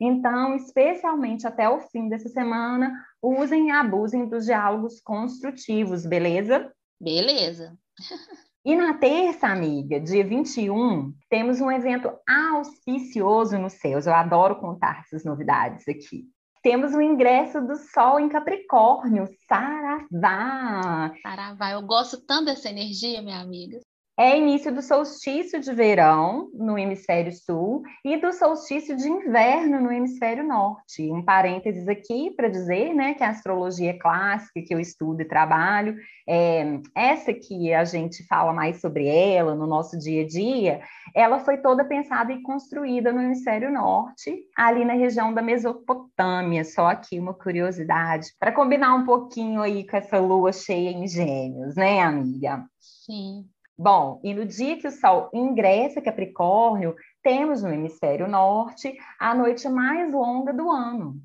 Então, 0.00 0.56
especialmente 0.56 1.46
até 1.46 1.68
o 1.68 1.78
fim 1.78 2.08
dessa 2.08 2.30
semana, 2.30 2.90
usem 3.20 3.68
e 3.68 3.70
abusem 3.70 4.26
dos 4.26 4.46
diálogos 4.46 4.98
construtivos, 4.98 6.06
beleza? 6.06 6.72
Beleza. 6.98 7.76
E 8.64 8.74
na 8.74 8.94
terça, 8.94 9.46
amiga, 9.46 10.00
dia 10.00 10.26
21, 10.26 11.12
temos 11.28 11.60
um 11.60 11.70
evento 11.70 12.10
auspicioso 12.26 13.58
nos 13.58 13.74
céus. 13.74 14.06
Eu 14.06 14.14
adoro 14.14 14.56
contar 14.56 15.00
essas 15.00 15.22
novidades 15.22 15.86
aqui. 15.86 16.24
temos 16.62 16.94
o 16.94 17.00
ingresso 17.02 17.60
do 17.60 17.76
Sol 17.76 18.18
em 18.18 18.28
Capricórnio, 18.30 19.28
Saravá. 19.46 21.12
Saravá, 21.22 21.72
eu 21.72 21.82
gosto 21.82 22.24
tanto 22.24 22.46
dessa 22.46 22.70
energia, 22.70 23.20
minha 23.20 23.38
amiga 23.38 23.78
é 24.16 24.38
início 24.38 24.72
do 24.72 24.80
solstício 24.80 25.60
de 25.60 25.72
verão 25.72 26.48
no 26.54 26.78
hemisfério 26.78 27.32
sul 27.32 27.82
e 28.04 28.16
do 28.16 28.32
solstício 28.32 28.96
de 28.96 29.08
inverno 29.08 29.80
no 29.80 29.90
hemisfério 29.90 30.46
norte. 30.46 31.10
Um 31.10 31.22
parênteses 31.22 31.88
aqui 31.88 32.30
para 32.30 32.48
dizer 32.48 32.94
né, 32.94 33.14
que 33.14 33.24
a 33.24 33.30
astrologia 33.30 33.98
clássica 33.98 34.62
que 34.62 34.72
eu 34.72 34.78
estudo 34.78 35.22
e 35.22 35.24
trabalho, 35.24 35.96
é, 36.28 36.80
essa 36.94 37.34
que 37.34 37.74
a 37.74 37.84
gente 37.84 38.24
fala 38.26 38.52
mais 38.52 38.80
sobre 38.80 39.08
ela 39.08 39.54
no 39.56 39.66
nosso 39.66 39.98
dia 39.98 40.22
a 40.22 40.26
dia, 40.26 40.80
ela 41.12 41.40
foi 41.40 41.56
toda 41.56 41.84
pensada 41.84 42.32
e 42.32 42.40
construída 42.42 43.12
no 43.12 43.20
hemisfério 43.20 43.72
norte, 43.72 44.44
ali 44.56 44.84
na 44.84 44.94
região 44.94 45.34
da 45.34 45.42
Mesopotâmia. 45.42 46.64
Só 46.64 46.86
aqui 46.86 47.18
uma 47.18 47.34
curiosidade, 47.34 48.28
para 48.38 48.52
combinar 48.52 48.94
um 48.94 49.04
pouquinho 49.04 49.60
aí 49.60 49.84
com 49.84 49.96
essa 49.96 50.20
lua 50.20 50.52
cheia 50.52 50.90
em 50.90 51.08
gêmeos, 51.08 51.74
né, 51.74 52.00
amiga? 52.00 52.64
Sim. 52.78 53.44
Bom, 53.76 54.20
e 54.22 54.32
no 54.32 54.46
dia 54.46 54.78
que 54.78 54.86
o 54.86 54.90
Sol 54.90 55.28
ingressa 55.34 56.00
Capricórnio, 56.00 56.94
temos 57.24 57.62
no 57.62 57.72
hemisfério 57.72 58.28
norte 58.28 58.96
a 59.18 59.34
noite 59.34 59.68
mais 59.68 60.12
longa 60.12 60.52
do 60.52 60.70
ano. 60.70 61.16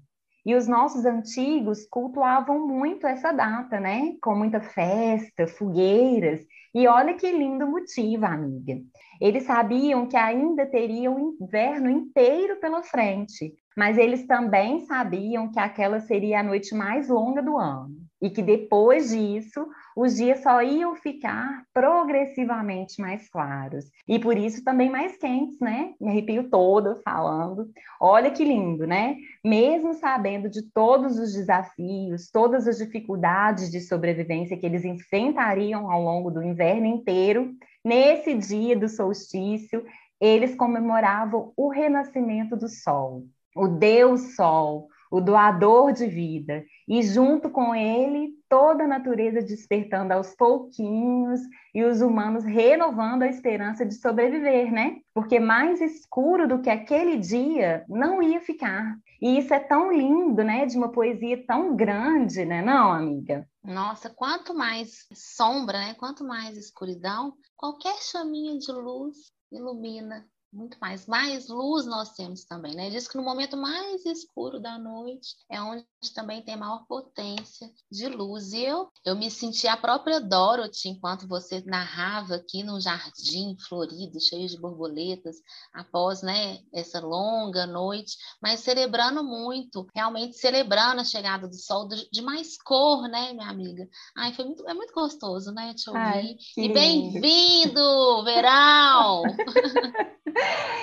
E 0.43 0.55
os 0.55 0.67
nossos 0.67 1.05
antigos 1.05 1.85
cultuavam 1.85 2.65
muito 2.65 3.05
essa 3.05 3.31
data, 3.31 3.79
né? 3.79 4.15
Com 4.19 4.35
muita 4.35 4.59
festa, 4.59 5.45
fogueiras. 5.45 6.41
E 6.73 6.87
olha 6.87 7.13
que 7.13 7.31
lindo 7.31 7.67
motivo, 7.67 8.25
amiga. 8.25 8.81
Eles 9.21 9.43
sabiam 9.43 10.07
que 10.07 10.17
ainda 10.17 10.65
teria 10.65 11.11
o 11.11 11.37
inverno 11.39 11.87
inteiro 11.87 12.59
pela 12.59 12.81
frente, 12.81 13.53
mas 13.77 13.95
eles 13.97 14.25
também 14.25 14.85
sabiam 14.85 15.51
que 15.51 15.59
aquela 15.59 15.99
seria 15.99 16.39
a 16.39 16.43
noite 16.43 16.73
mais 16.73 17.09
longa 17.09 17.43
do 17.43 17.55
ano 17.55 17.95
e 18.21 18.29
que 18.29 18.41
depois 18.41 19.09
disso 19.09 19.67
os 20.01 20.15
dias 20.15 20.41
só 20.41 20.61
iam 20.61 20.95
ficar 20.95 21.65
progressivamente 21.73 23.01
mais 23.01 23.27
claros 23.27 23.83
e 24.07 24.17
por 24.17 24.37
isso 24.37 24.63
também 24.63 24.89
mais 24.89 25.17
quentes, 25.17 25.59
né? 25.59 25.93
Me 25.99 26.07
arrepio 26.07 26.49
toda 26.49 26.95
falando. 27.03 27.69
Olha 27.99 28.31
que 28.31 28.45
lindo, 28.45 28.87
né? 28.87 29.17
Mesmo 29.43 29.93
sabendo 29.93 30.49
de 30.49 30.61
todos 30.71 31.19
os 31.19 31.33
desafios, 31.33 32.31
todas 32.31 32.65
as 32.65 32.77
dificuldades 32.77 33.69
de 33.69 33.81
sobrevivência 33.81 34.55
que 34.55 34.65
eles 34.65 34.85
enfrentariam 34.85 35.91
ao 35.91 36.01
longo 36.01 36.31
do 36.31 36.41
inverno 36.41 36.85
inteiro, 36.85 37.51
nesse 37.83 38.33
dia 38.35 38.77
do 38.77 38.87
solstício, 38.87 39.83
eles 40.17 40.55
comemoravam 40.55 41.51
o 41.57 41.67
renascimento 41.67 42.55
do 42.55 42.69
sol, 42.69 43.25
o 43.53 43.67
Deus 43.67 44.33
Sol, 44.37 44.87
o 45.09 45.19
doador 45.19 45.91
de 45.91 46.05
vida, 46.05 46.63
e 46.87 47.01
junto 47.01 47.49
com 47.49 47.73
ele 47.73 48.33
toda 48.47 48.83
a 48.83 48.87
natureza 48.87 49.41
despertando 49.41 50.13
aos 50.13 50.35
pouquinhos 50.35 51.39
e 51.73 51.83
os 51.83 52.01
humanos 52.01 52.43
renovando 52.43 53.23
a 53.23 53.27
esperança 53.27 53.85
de 53.85 53.95
sobreviver, 53.95 54.71
né? 54.71 54.97
Porque 55.13 55.39
mais 55.39 55.81
escuro 55.81 56.47
do 56.47 56.61
que 56.61 56.69
aquele 56.69 57.17
dia 57.17 57.85
não 57.87 58.21
ia 58.21 58.39
ficar. 58.41 58.95
E 59.21 59.37
isso 59.37 59.53
é 59.53 59.59
tão 59.59 59.91
lindo, 59.91 60.43
né? 60.43 60.65
De 60.65 60.77
uma 60.77 60.91
poesia 60.91 61.45
tão 61.45 61.75
grande, 61.75 62.45
né, 62.45 62.61
não, 62.61 62.91
amiga? 62.91 63.47
Nossa, 63.63 64.09
quanto 64.09 64.53
mais 64.53 65.05
sombra, 65.13 65.77
né? 65.77 65.93
Quanto 65.95 66.23
mais 66.23 66.57
escuridão, 66.57 67.33
qualquer 67.57 67.95
chaminha 68.01 68.57
de 68.57 68.71
luz 68.71 69.17
ilumina 69.51 70.25
muito 70.51 70.77
mais. 70.79 71.05
Mais 71.05 71.47
luz 71.47 71.85
nós 71.85 72.13
temos 72.13 72.43
também, 72.43 72.75
né? 72.75 72.89
Diz 72.89 73.07
que 73.07 73.17
no 73.17 73.23
momento 73.23 73.55
mais 73.55 74.05
escuro 74.05 74.59
da 74.59 74.77
noite 74.77 75.35
é 75.49 75.61
onde 75.61 75.85
também 76.13 76.41
tem 76.41 76.57
maior 76.57 76.85
potência 76.87 77.69
de 77.91 78.07
luz. 78.07 78.51
E 78.53 78.63
eu, 78.63 78.89
eu 79.05 79.15
me 79.15 79.29
senti 79.29 79.67
a 79.67 79.77
própria 79.77 80.19
Dorothy 80.19 80.89
enquanto 80.89 81.27
você 81.27 81.61
narrava 81.65 82.35
aqui 82.35 82.63
num 82.63 82.79
jardim 82.79 83.55
florido, 83.67 84.19
cheio 84.19 84.47
de 84.47 84.59
borboletas, 84.59 85.37
após 85.73 86.21
né, 86.21 86.59
essa 86.73 86.99
longa 86.99 87.65
noite, 87.65 88.17
mas 88.41 88.61
celebrando 88.61 89.23
muito, 89.23 89.87
realmente 89.95 90.37
celebrando 90.37 91.01
a 91.01 91.05
chegada 91.05 91.47
do 91.47 91.55
sol 91.55 91.87
de, 91.87 92.21
mais 92.21 92.57
cor, 92.61 93.07
né, 93.07 93.33
minha 93.33 93.49
amiga? 93.49 93.87
Ai, 94.15 94.33
foi 94.33 94.45
muito, 94.45 94.67
é 94.67 94.73
muito 94.73 94.93
gostoso, 94.93 95.51
né, 95.51 95.73
te 95.73 95.89
ouvir. 95.89 96.01
Ai, 96.01 96.35
e 96.57 96.69
bem-vindo, 96.69 98.23
verão! 98.23 99.23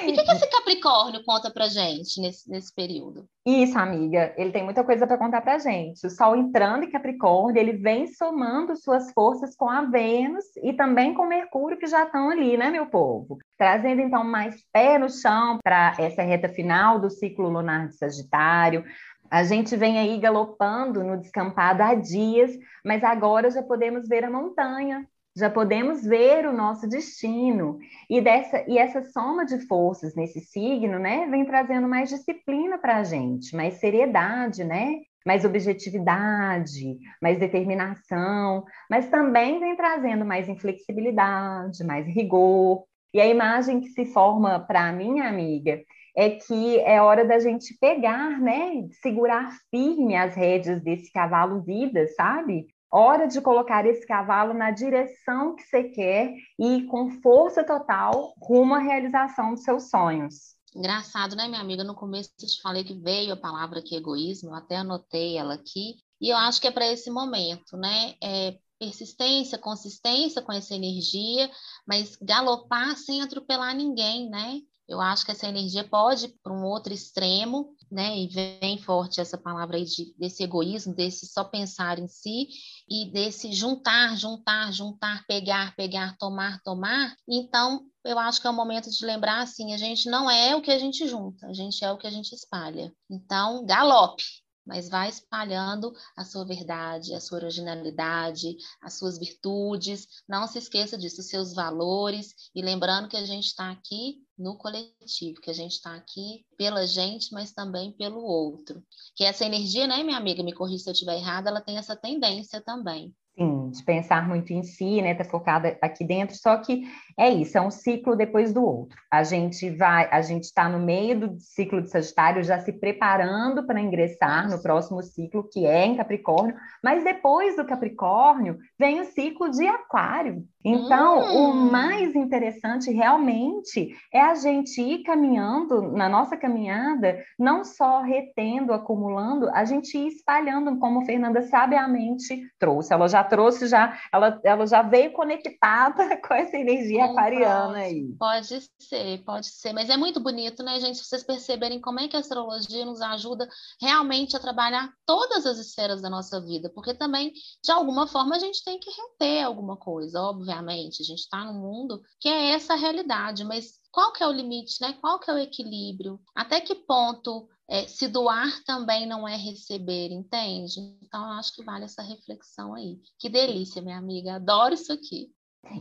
E 0.04 0.10
o 0.10 0.14
que, 0.14 0.22
que 0.22 0.30
esse 0.30 0.50
Capricórnio 0.50 1.24
conta 1.24 1.50
pra 1.50 1.68
gente 1.68 2.20
nesse, 2.20 2.48
nesse 2.50 2.74
período? 2.74 3.28
Isso, 3.44 3.78
amiga, 3.78 4.32
ele 4.36 4.52
tem 4.52 4.64
muita 4.64 4.84
coisa 4.84 5.06
para 5.06 5.18
contar 5.18 5.40
pra 5.40 5.58
gente. 5.58 6.06
O 6.06 6.10
Sol 6.10 6.36
entrando 6.36 6.84
em 6.84 6.90
Capricórnio, 6.90 7.60
ele 7.60 7.72
vem 7.72 8.06
somando 8.06 8.76
suas 8.76 9.12
forças 9.12 9.56
com 9.56 9.68
a 9.68 9.82
Vênus 9.82 10.44
e 10.62 10.72
também 10.72 11.14
com 11.14 11.26
Mercúrio, 11.26 11.78
que 11.78 11.86
já 11.86 12.04
estão 12.04 12.30
ali, 12.30 12.56
né, 12.56 12.70
meu 12.70 12.86
povo? 12.86 13.38
Trazendo 13.58 14.00
então 14.00 14.22
mais 14.22 14.56
pé 14.72 14.98
no 14.98 15.08
chão 15.08 15.58
para 15.62 15.94
essa 15.98 16.22
reta 16.22 16.48
final 16.48 16.98
do 16.98 17.10
ciclo 17.10 17.48
lunar 17.48 17.88
de 17.88 17.96
Sagitário. 17.96 18.84
A 19.30 19.42
gente 19.42 19.76
vem 19.76 19.98
aí 19.98 20.18
galopando 20.18 21.02
no 21.02 21.16
descampado 21.16 21.82
há 21.82 21.94
dias, 21.94 22.52
mas 22.84 23.02
agora 23.02 23.50
já 23.50 23.62
podemos 23.62 24.08
ver 24.08 24.24
a 24.24 24.30
montanha, 24.30 25.06
já 25.36 25.50
podemos 25.50 26.02
ver 26.02 26.46
o 26.46 26.52
nosso 26.52 26.88
destino. 26.88 27.78
E, 28.08 28.20
dessa, 28.20 28.64
e 28.66 28.78
essa 28.78 29.02
soma 29.02 29.44
de 29.44 29.60
forças 29.66 30.14
nesse 30.14 30.40
signo, 30.40 30.98
né, 30.98 31.26
vem 31.26 31.44
trazendo 31.44 31.86
mais 31.86 32.08
disciplina 32.08 32.78
para 32.78 32.96
a 32.96 33.04
gente, 33.04 33.54
mais 33.54 33.74
seriedade, 33.74 34.64
né? 34.64 35.00
Mais 35.26 35.44
objetividade, 35.44 36.98
mais 37.20 37.38
determinação, 37.38 38.64
mas 38.88 39.10
também 39.10 39.58
vem 39.58 39.74
trazendo 39.74 40.24
mais 40.24 40.48
inflexibilidade, 40.48 41.84
mais 41.84 42.06
rigor. 42.06 42.84
E 43.12 43.20
a 43.20 43.26
imagem 43.26 43.80
que 43.80 43.88
se 43.88 44.06
forma 44.06 44.60
para 44.60 44.88
a 44.88 44.92
minha 44.92 45.28
amiga 45.28 45.82
é 46.16 46.30
que 46.30 46.78
é 46.80 47.02
hora 47.02 47.24
da 47.24 47.40
gente 47.40 47.76
pegar, 47.78 48.40
né, 48.40 48.86
segurar 49.02 49.52
firme 49.68 50.16
as 50.16 50.34
rédeas 50.34 50.80
desse 50.80 51.12
cavalo 51.12 51.60
vida, 51.60 52.06
sabe? 52.16 52.68
Hora 52.98 53.28
de 53.28 53.42
colocar 53.42 53.84
esse 53.84 54.06
cavalo 54.06 54.54
na 54.54 54.70
direção 54.70 55.54
que 55.54 55.64
você 55.64 55.84
quer 55.84 56.34
e 56.58 56.84
com 56.84 57.10
força 57.20 57.62
total 57.62 58.32
rumo 58.40 58.74
à 58.74 58.78
realização 58.78 59.52
dos 59.52 59.64
seus 59.64 59.90
sonhos. 59.90 60.56
Engraçado, 60.74 61.36
né, 61.36 61.46
minha 61.46 61.60
amiga? 61.60 61.84
No 61.84 61.94
começo 61.94 62.30
eu 62.40 62.48
te 62.48 62.58
falei 62.62 62.84
que 62.84 62.94
veio 62.94 63.34
a 63.34 63.36
palavra 63.36 63.80
aqui, 63.80 63.94
egoísmo, 63.94 64.48
eu 64.48 64.54
até 64.54 64.76
anotei 64.76 65.36
ela 65.36 65.52
aqui, 65.52 65.96
e 66.18 66.30
eu 66.30 66.38
acho 66.38 66.58
que 66.58 66.68
é 66.68 66.70
para 66.70 66.90
esse 66.90 67.10
momento, 67.10 67.76
né? 67.76 68.14
É 68.22 68.56
persistência, 68.78 69.58
consistência 69.58 70.40
com 70.40 70.52
essa 70.52 70.74
energia, 70.74 71.50
mas 71.86 72.16
galopar 72.16 72.96
sem 72.96 73.20
atropelar 73.20 73.76
ninguém, 73.76 74.30
né? 74.30 74.62
Eu 74.88 75.00
acho 75.00 75.24
que 75.24 75.32
essa 75.32 75.48
energia 75.48 75.82
pode 75.82 76.28
para 76.42 76.52
um 76.52 76.64
outro 76.64 76.92
extremo, 76.92 77.74
né? 77.90 78.16
E 78.16 78.28
vem 78.28 78.78
forte 78.78 79.20
essa 79.20 79.36
palavra 79.36 79.76
aí 79.76 79.84
de, 79.84 80.14
desse 80.16 80.44
egoísmo, 80.44 80.94
desse 80.94 81.26
só 81.26 81.42
pensar 81.42 81.98
em 81.98 82.06
si 82.06 82.48
e 82.88 83.10
desse 83.10 83.52
juntar, 83.52 84.16
juntar, 84.16 84.72
juntar, 84.72 85.24
pegar, 85.26 85.74
pegar, 85.74 86.16
tomar, 86.18 86.60
tomar. 86.62 87.16
Então, 87.28 87.84
eu 88.04 88.18
acho 88.18 88.40
que 88.40 88.46
é 88.46 88.50
o 88.50 88.54
momento 88.54 88.88
de 88.88 89.04
lembrar 89.04 89.42
assim, 89.42 89.74
a 89.74 89.76
gente 89.76 90.08
não 90.08 90.30
é 90.30 90.54
o 90.54 90.62
que 90.62 90.70
a 90.70 90.78
gente 90.78 91.08
junta, 91.08 91.46
a 91.48 91.52
gente 91.52 91.84
é 91.84 91.90
o 91.90 91.98
que 91.98 92.06
a 92.06 92.10
gente 92.10 92.32
espalha. 92.32 92.94
Então, 93.10 93.66
galope, 93.66 94.22
mas 94.66 94.88
vai 94.88 95.08
espalhando 95.08 95.92
a 96.16 96.24
sua 96.24 96.44
verdade, 96.44 97.14
a 97.14 97.20
sua 97.20 97.38
originalidade, 97.38 98.56
as 98.82 98.94
suas 98.94 99.16
virtudes. 99.16 100.06
Não 100.28 100.46
se 100.48 100.58
esqueça 100.58 100.98
disso, 100.98 101.20
os 101.20 101.28
seus 101.28 101.54
valores. 101.54 102.34
E 102.54 102.60
lembrando 102.60 103.08
que 103.08 103.16
a 103.16 103.24
gente 103.24 103.46
está 103.46 103.70
aqui 103.70 104.25
no 104.38 104.56
coletivo, 104.56 105.40
que 105.40 105.50
a 105.50 105.54
gente 105.54 105.72
está 105.72 105.94
aqui 105.94 106.44
pela 106.56 106.86
gente, 106.86 107.32
mas 107.32 107.52
também 107.52 107.92
pelo 107.92 108.22
outro. 108.22 108.82
Que 109.14 109.24
essa 109.24 109.44
energia, 109.44 109.86
né, 109.86 110.02
minha 110.02 110.18
amiga, 110.18 110.42
me 110.42 110.52
corrija 110.52 110.84
se 110.84 110.90
eu 110.90 110.92
estiver 110.92 111.16
errada, 111.16 111.50
ela 111.50 111.60
tem 111.60 111.78
essa 111.78 111.96
tendência 111.96 112.60
também. 112.60 113.14
Sim, 113.38 113.70
de 113.70 113.84
pensar 113.84 114.26
muito 114.26 114.50
em 114.50 114.62
si, 114.62 115.02
né? 115.02 115.14
Tá 115.14 115.22
focada 115.22 115.76
aqui 115.82 116.02
dentro, 116.02 116.34
só 116.36 116.56
que 116.56 116.84
é 117.18 117.28
isso, 117.28 117.58
é 117.58 117.60
um 117.60 117.70
ciclo 117.70 118.16
depois 118.16 118.50
do 118.50 118.64
outro. 118.64 118.96
A 119.10 119.22
gente 119.22 119.68
vai, 119.68 120.08
a 120.10 120.22
gente 120.22 120.44
está 120.44 120.70
no 120.70 120.78
meio 120.78 121.20
do 121.20 121.38
ciclo 121.38 121.82
de 121.82 121.90
Sagitário, 121.90 122.42
já 122.42 122.58
se 122.60 122.72
preparando 122.72 123.66
para 123.66 123.78
ingressar 123.78 124.48
no 124.48 124.62
próximo 124.62 125.02
ciclo, 125.02 125.46
que 125.52 125.66
é 125.66 125.84
em 125.84 125.96
Capricórnio, 125.96 126.56
mas 126.82 127.04
depois 127.04 127.56
do 127.56 127.66
Capricórnio 127.66 128.56
vem 128.78 129.02
o 129.02 129.04
ciclo 129.04 129.50
de 129.50 129.66
Aquário. 129.66 130.42
Então, 130.68 131.20
hum. 131.20 131.50
o 131.50 131.54
mais 131.70 132.16
interessante 132.16 132.90
realmente 132.90 133.96
é 134.12 134.20
a 134.20 134.34
gente 134.34 134.82
ir 134.82 135.04
caminhando 135.04 135.92
na 135.92 136.08
nossa 136.08 136.36
caminhada, 136.36 137.22
não 137.38 137.62
só 137.62 138.00
retendo, 138.00 138.72
acumulando, 138.72 139.48
a 139.50 139.64
gente 139.64 139.96
ir 139.96 140.08
espalhando, 140.08 140.76
como 140.80 141.02
a 141.02 141.04
Fernanda 141.04 141.42
sabiamente 141.42 142.42
trouxe. 142.58 142.92
Ela 142.92 143.06
já 143.06 143.22
trouxe 143.22 143.68
já, 143.68 143.96
ela, 144.12 144.40
ela 144.42 144.66
já 144.66 144.82
veio 144.82 145.12
conectada 145.12 146.16
com 146.26 146.34
essa 146.34 146.56
energia 146.56 147.06
Com 147.06 147.12
aquariana 147.12 147.78
aí. 147.78 148.12
Pode 148.18 148.60
ser, 148.80 149.22
pode 149.24 149.46
ser. 149.46 149.72
Mas 149.72 149.88
é 149.88 149.96
muito 149.96 150.18
bonito, 150.18 150.64
né, 150.64 150.80
gente? 150.80 150.98
Vocês 150.98 151.22
perceberem 151.22 151.80
como 151.80 152.00
é 152.00 152.08
que 152.08 152.16
a 152.16 152.20
astrologia 152.20 152.84
nos 152.84 153.00
ajuda 153.00 153.48
realmente 153.80 154.36
a 154.36 154.40
trabalhar 154.40 154.92
todas 155.06 155.46
as 155.46 155.58
esferas 155.58 156.02
da 156.02 156.10
nossa 156.10 156.40
vida. 156.40 156.72
Porque 156.74 156.92
também, 156.92 157.32
de 157.62 157.70
alguma 157.70 158.08
forma, 158.08 158.34
a 158.34 158.40
gente 158.40 158.64
tem 158.64 158.80
que 158.80 158.90
reter 158.90 159.44
alguma 159.44 159.76
coisa, 159.76 160.20
obviamente. 160.56 161.02
A 161.02 161.04
gente 161.04 161.20
está 161.20 161.44
num 161.44 161.60
mundo 161.60 162.02
que 162.20 162.28
é 162.28 162.50
essa 162.50 162.74
realidade, 162.74 163.44
mas 163.44 163.74
qual 163.90 164.12
que 164.12 164.22
é 164.22 164.26
o 164.26 164.32
limite, 164.32 164.80
né? 164.80 164.94
Qual 165.00 165.18
que 165.18 165.30
é 165.30 165.34
o 165.34 165.38
equilíbrio? 165.38 166.20
Até 166.34 166.60
que 166.60 166.74
ponto 166.74 167.48
é, 167.68 167.86
se 167.86 168.08
doar 168.08 168.62
também 168.64 169.06
não 169.06 169.26
é 169.26 169.36
receber, 169.36 170.10
entende? 170.10 170.80
Então, 171.02 171.22
eu 171.24 171.38
acho 171.38 171.54
que 171.54 171.64
vale 171.64 171.84
essa 171.84 172.02
reflexão 172.02 172.74
aí. 172.74 172.98
Que 173.18 173.28
delícia, 173.28 173.82
minha 173.82 173.98
amiga. 173.98 174.36
Adoro 174.36 174.74
isso 174.74 174.92
aqui. 174.92 175.28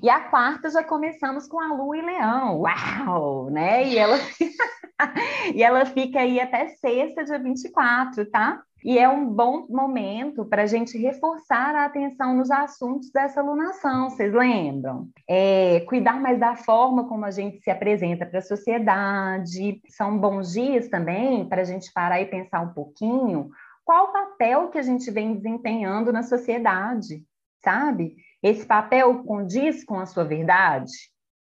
E 0.02 0.10
a 0.10 0.30
quarta 0.30 0.70
já 0.70 0.84
começamos 0.84 1.48
com 1.48 1.60
a 1.60 1.74
Lua 1.74 1.98
e 1.98 2.02
Leão. 2.02 2.62
Uau! 2.62 3.50
Né? 3.52 3.88
E 3.90 3.98
ela, 3.98 4.18
e 5.54 5.62
ela 5.62 5.86
fica 5.86 6.22
aí 6.22 6.40
até 6.40 6.70
sexta, 6.70 7.24
dia 7.24 7.38
24, 7.38 8.30
tá? 8.32 8.64
E 8.86 9.00
é 9.00 9.10
um 9.10 9.26
bom 9.26 9.66
momento 9.68 10.46
para 10.46 10.62
a 10.62 10.66
gente 10.68 10.96
reforçar 10.96 11.74
a 11.74 11.86
atenção 11.86 12.36
nos 12.36 12.52
assuntos 12.52 13.10
dessa 13.10 13.42
alunação, 13.42 14.12
vocês 14.12 14.32
lembram? 14.32 15.10
É, 15.28 15.80
cuidar 15.88 16.22
mais 16.22 16.40
da 16.40 16.56
forma 16.56 17.08
como 17.08 17.26
a 17.26 17.32
gente 17.32 17.60
se 17.62 17.72
apresenta 17.72 18.28
para 18.28 18.38
a 18.38 18.44
sociedade. 18.44 19.82
São 19.90 20.20
bons 20.20 20.54
dias 20.54 20.88
também 20.88 21.50
para 21.50 21.64
a 21.64 21.66
gente 21.66 21.92
parar 21.92 22.22
e 22.22 22.28
pensar 22.28 22.62
um 22.62 22.76
pouquinho 22.76 23.50
qual 23.84 24.10
o 24.10 24.14
papel 24.14 24.68
que 24.68 24.78
a 24.78 24.84
gente 24.84 25.10
vem 25.10 25.34
desempenhando 25.34 26.14
na 26.14 26.22
sociedade, 26.22 27.24
sabe? 27.64 28.18
Esse 28.44 28.68
papel 28.68 29.24
condiz 29.24 29.84
com 29.84 30.00
a 30.00 30.06
sua 30.06 30.24
verdade? 30.24 30.92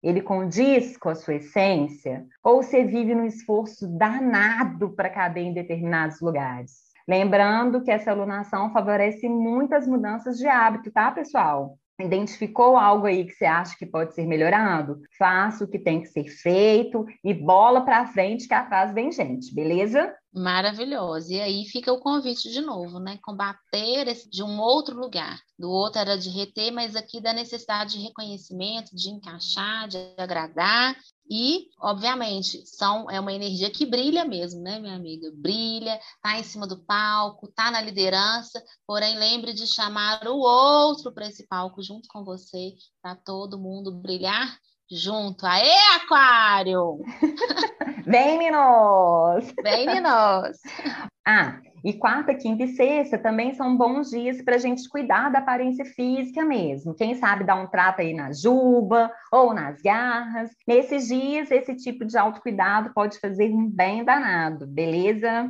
Ele 0.03 0.23
condiz 0.23 0.97
com 0.97 1.11
a 1.11 1.15
sua 1.15 1.35
essência? 1.35 2.25
Ou 2.43 2.63
você 2.63 2.85
vive 2.85 3.15
num 3.15 3.27
esforço 3.27 3.87
danado 3.87 4.95
para 4.95 5.11
caber 5.11 5.45
em 5.45 5.53
determinados 5.53 6.23
lugares? 6.23 6.94
Lembrando 7.07 7.83
que 7.83 7.91
essa 7.91 8.11
alunação 8.11 8.73
favorece 8.73 9.29
muitas 9.29 9.87
mudanças 9.87 10.39
de 10.39 10.47
hábito, 10.47 10.91
tá, 10.91 11.11
pessoal? 11.11 11.79
Identificou 12.01 12.77
algo 12.77 13.07
aí 13.07 13.25
que 13.25 13.33
você 13.33 13.45
acha 13.45 13.77
que 13.79 13.87
pode 13.87 14.15
ser 14.15 14.27
melhorado? 14.27 15.01
Faça 15.17 15.65
o 15.65 15.69
que 15.69 15.79
tem 15.79 16.01
que 16.01 16.09
ser 16.09 16.25
feito 16.25 17.07
e 17.23 17.33
bola 17.33 17.83
para 17.83 18.07
frente 18.07 18.49
que 18.49 18.55
atrás 18.55 18.93
vem 18.93 19.13
gente, 19.13 19.55
beleza? 19.55 20.13
Maravilhoso. 20.35 21.31
E 21.31 21.41
aí 21.41 21.65
fica 21.67 21.93
o 21.93 22.01
convite 22.01 22.51
de 22.51 22.61
novo, 22.61 22.99
né? 22.99 23.17
Combater 23.23 24.09
esse, 24.09 24.29
de 24.29 24.43
um 24.43 24.59
outro 24.59 24.97
lugar. 24.97 25.39
Do 25.57 25.71
outro 25.71 26.01
era 26.01 26.19
de 26.19 26.31
reter, 26.31 26.73
mas 26.73 26.97
aqui 26.97 27.21
da 27.21 27.33
necessidade 27.33 27.93
de 27.93 28.03
reconhecimento, 28.03 28.91
de 28.93 29.11
encaixar, 29.11 29.87
de 29.87 29.97
agradar. 30.19 30.97
E, 31.31 31.69
obviamente, 31.81 32.65
são, 32.67 33.11
é 33.11 33.19
uma 33.19 33.33
energia 33.33 33.71
que 33.71 33.87
brilha 33.87 34.25
mesmo, 34.25 34.61
né, 34.61 34.79
minha 34.79 34.95
amiga? 34.95 35.31
Brilha, 35.35 35.99
tá 36.23 36.39
em 36.39 36.43
cima 36.43 36.67
do 36.67 36.85
palco, 36.85 37.51
tá 37.55 37.71
na 37.71 37.81
liderança, 37.81 38.63
porém 38.87 39.19
lembre 39.19 39.53
de 39.53 39.67
chamar 39.67 40.27
o 40.29 40.39
outro 40.39 41.13
para 41.13 41.27
esse 41.27 41.47
palco 41.47 41.83
junto 41.83 42.09
com 42.09 42.25
você, 42.25 42.75
para 43.03 43.17
todo 43.17 43.59
mundo 43.59 44.01
brilhar 44.01 44.59
junto. 44.91 45.47
Aê, 45.47 45.73
Aquário! 45.97 46.99
Vem, 48.15 48.39
meninos! 48.39 49.53
Vem, 49.61 49.87
meninos! 49.87 50.59
Ah, 51.27 51.59
e 51.83 51.95
quarta, 51.95 52.35
quinta 52.35 52.65
e 52.65 52.77
sexta 52.77 53.17
também 53.17 53.55
são 53.55 53.79
bons 53.79 54.11
dias 54.11 54.43
para 54.43 54.57
a 54.57 54.59
gente 54.59 54.87
cuidar 54.91 55.31
da 55.31 55.39
aparência 55.39 55.83
física 55.87 56.45
mesmo. 56.45 56.95
Quem 56.95 57.15
sabe 57.15 57.45
dar 57.45 57.55
um 57.55 57.67
trato 57.67 58.03
aí 58.03 58.13
na 58.13 58.31
juba 58.31 59.11
ou 59.33 59.55
nas 59.55 59.81
garras. 59.81 60.51
Nesses 60.69 61.09
dias, 61.09 61.51
esse 61.51 61.75
tipo 61.77 62.05
de 62.05 62.19
autocuidado 62.19 62.93
pode 62.93 63.19
fazer 63.19 63.51
um 63.51 63.67
bem 63.67 64.05
danado, 64.05 64.67
beleza? 64.67 65.49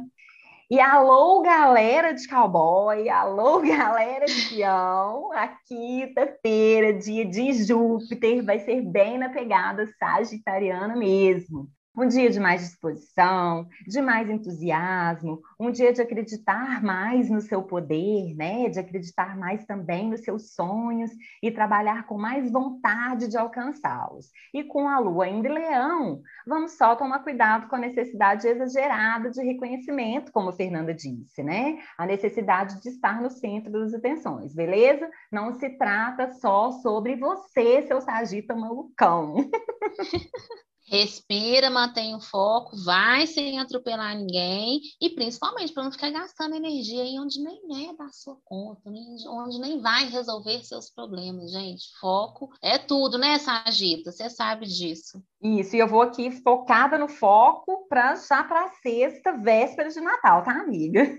E 0.71 0.81
alô, 0.81 1.43
galera 1.43 2.15
de 2.15 2.29
cowboy, 2.29 3.09
alô, 3.09 3.61
galera 3.67 4.27
de 4.27 4.49
peão, 4.49 5.33
a 5.33 5.49
quinta-feira, 5.67 6.95
dia 6.95 7.27
de 7.27 7.53
Júpiter, 7.53 8.45
vai 8.45 8.61
ser 8.61 8.81
bem 8.81 9.19
na 9.19 9.29
pegada 9.29 9.89
sagitariana 9.99 10.95
mesmo. 10.95 11.69
Um 11.97 12.09
dia 12.09 12.29
de 12.29 12.41
mais 12.41 12.61
disposição, 12.61 13.69
de 13.87 14.03
mais 14.03 14.29
entusiasmo, 14.29 15.41
um 15.61 15.71
dia 15.71 15.93
de 15.93 16.03
acreditar 16.03 16.83
mais 16.83 17.31
no 17.31 17.41
seu 17.41 17.63
poder, 17.63 18.35
né? 18.35 18.69
De 18.69 18.81
acreditar 18.81 19.39
mais 19.39 19.65
também 19.65 20.11
nos 20.11 20.23
seus 20.23 20.55
sonhos 20.55 21.13
e 21.41 21.53
trabalhar 21.53 22.05
com 22.09 22.19
mais 22.19 22.51
vontade 22.51 23.29
de 23.29 23.39
alcançá-los. 23.39 24.29
E 24.53 24.65
com 24.65 24.89
a 24.89 24.99
lua 24.99 25.29
em 25.29 25.41
leão, 25.41 26.21
vamos 26.45 26.73
só 26.73 26.97
tomar 26.97 27.21
cuidado 27.21 27.69
com 27.69 27.77
a 27.77 27.79
necessidade 27.79 28.49
exagerada 28.49 29.31
de 29.31 29.41
reconhecimento, 29.45 30.33
como 30.33 30.49
a 30.49 30.53
Fernanda 30.53 30.93
disse, 30.93 31.45
né? 31.45 31.79
A 31.97 32.07
necessidade 32.07 32.81
de 32.83 32.89
estar 32.89 33.23
no 33.23 33.31
centro 33.31 33.71
das 33.71 33.95
atenções, 33.95 34.53
beleza? 34.53 35.09
Não 35.31 35.53
se 35.53 35.71
trata 35.79 36.33
só 36.33 36.73
sobre 36.73 37.15
você, 37.15 37.83
seu 37.83 38.01
sagita 38.01 38.53
malucão. 38.53 39.37
Respira, 40.87 41.71
mantém 41.71 42.15
o 42.15 42.21
foco, 42.21 42.77
vai 42.85 43.27
sem 43.27 43.59
atropelar 43.59 44.17
ninguém 44.17 44.81
e 45.01 45.11
principalmente 45.11 45.73
para 45.73 45.85
não 45.85 45.93
ficar 45.93 46.11
gastando 46.11 46.55
energia 46.55 47.05
em 47.05 47.19
onde 47.19 47.43
nem 47.43 47.89
é 47.89 47.95
da 47.95 48.09
sua 48.09 48.37
conta, 48.45 48.83
onde 49.29 49.59
nem 49.59 49.81
vai 49.81 50.07
resolver 50.07 50.63
seus 50.63 50.91
problemas, 50.91 51.51
gente. 51.51 51.85
Foco 51.99 52.51
é 52.63 52.77
tudo, 52.77 53.17
né, 53.17 53.39
Sagita? 53.39 54.13
Você 54.13 54.29
sabe 54.29 54.67
disso. 54.67 55.23
Isso, 55.43 55.77
e 55.77 55.79
eu 55.79 55.89
vou 55.89 56.03
aqui 56.03 56.31
focada 56.43 56.99
no 56.99 57.09
foco 57.09 57.87
para 57.89 58.15
já 58.17 58.43
para 58.45 58.71
sexta, 58.83 59.33
véspera 59.33 59.89
de 59.89 60.01
Natal, 60.01 60.43
tá, 60.43 60.53
amiga? 60.53 61.17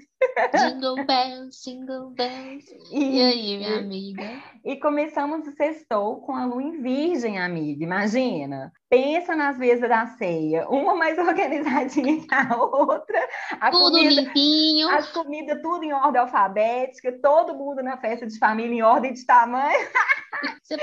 Jingle 0.54 1.06
bells, 1.06 1.64
jingle 1.64 2.10
bells. 2.12 2.66
E, 2.92 3.18
e 3.18 3.22
aí, 3.22 3.58
minha 3.58 3.78
amiga? 3.78 4.44
E 4.64 4.76
começamos 4.78 5.48
o 5.48 5.52
sextou 5.52 6.22
com 6.22 6.36
a 6.36 6.46
lua 6.46 6.62
em 6.62 6.82
virgem, 6.82 7.40
amiga. 7.40 7.84
Imagina. 7.84 8.72
Pensa 8.90 9.36
nas 9.36 9.58
vezes 9.58 9.88
da 9.88 10.06
ceia, 10.08 10.68
uma 10.70 10.96
mais 10.96 11.18
organizadinha 11.20 12.22
que 12.22 12.34
a 12.34 12.56
outra. 12.56 13.30
A 13.60 13.72
tudo 13.72 13.92
comida, 13.92 14.22
limpinho. 14.22 14.90
As 14.90 15.12
comidas 15.12 15.62
tudo 15.62 15.84
em 15.84 15.94
ordem 15.94 16.22
alfabética, 16.22 17.12
todo 17.22 17.56
mundo 17.56 17.84
na 17.84 17.98
festa 17.98 18.26
de 18.26 18.38
família 18.38 18.76
em 18.76 18.82
ordem 18.82 19.14
de 19.14 19.26
tamanho. 19.26 19.78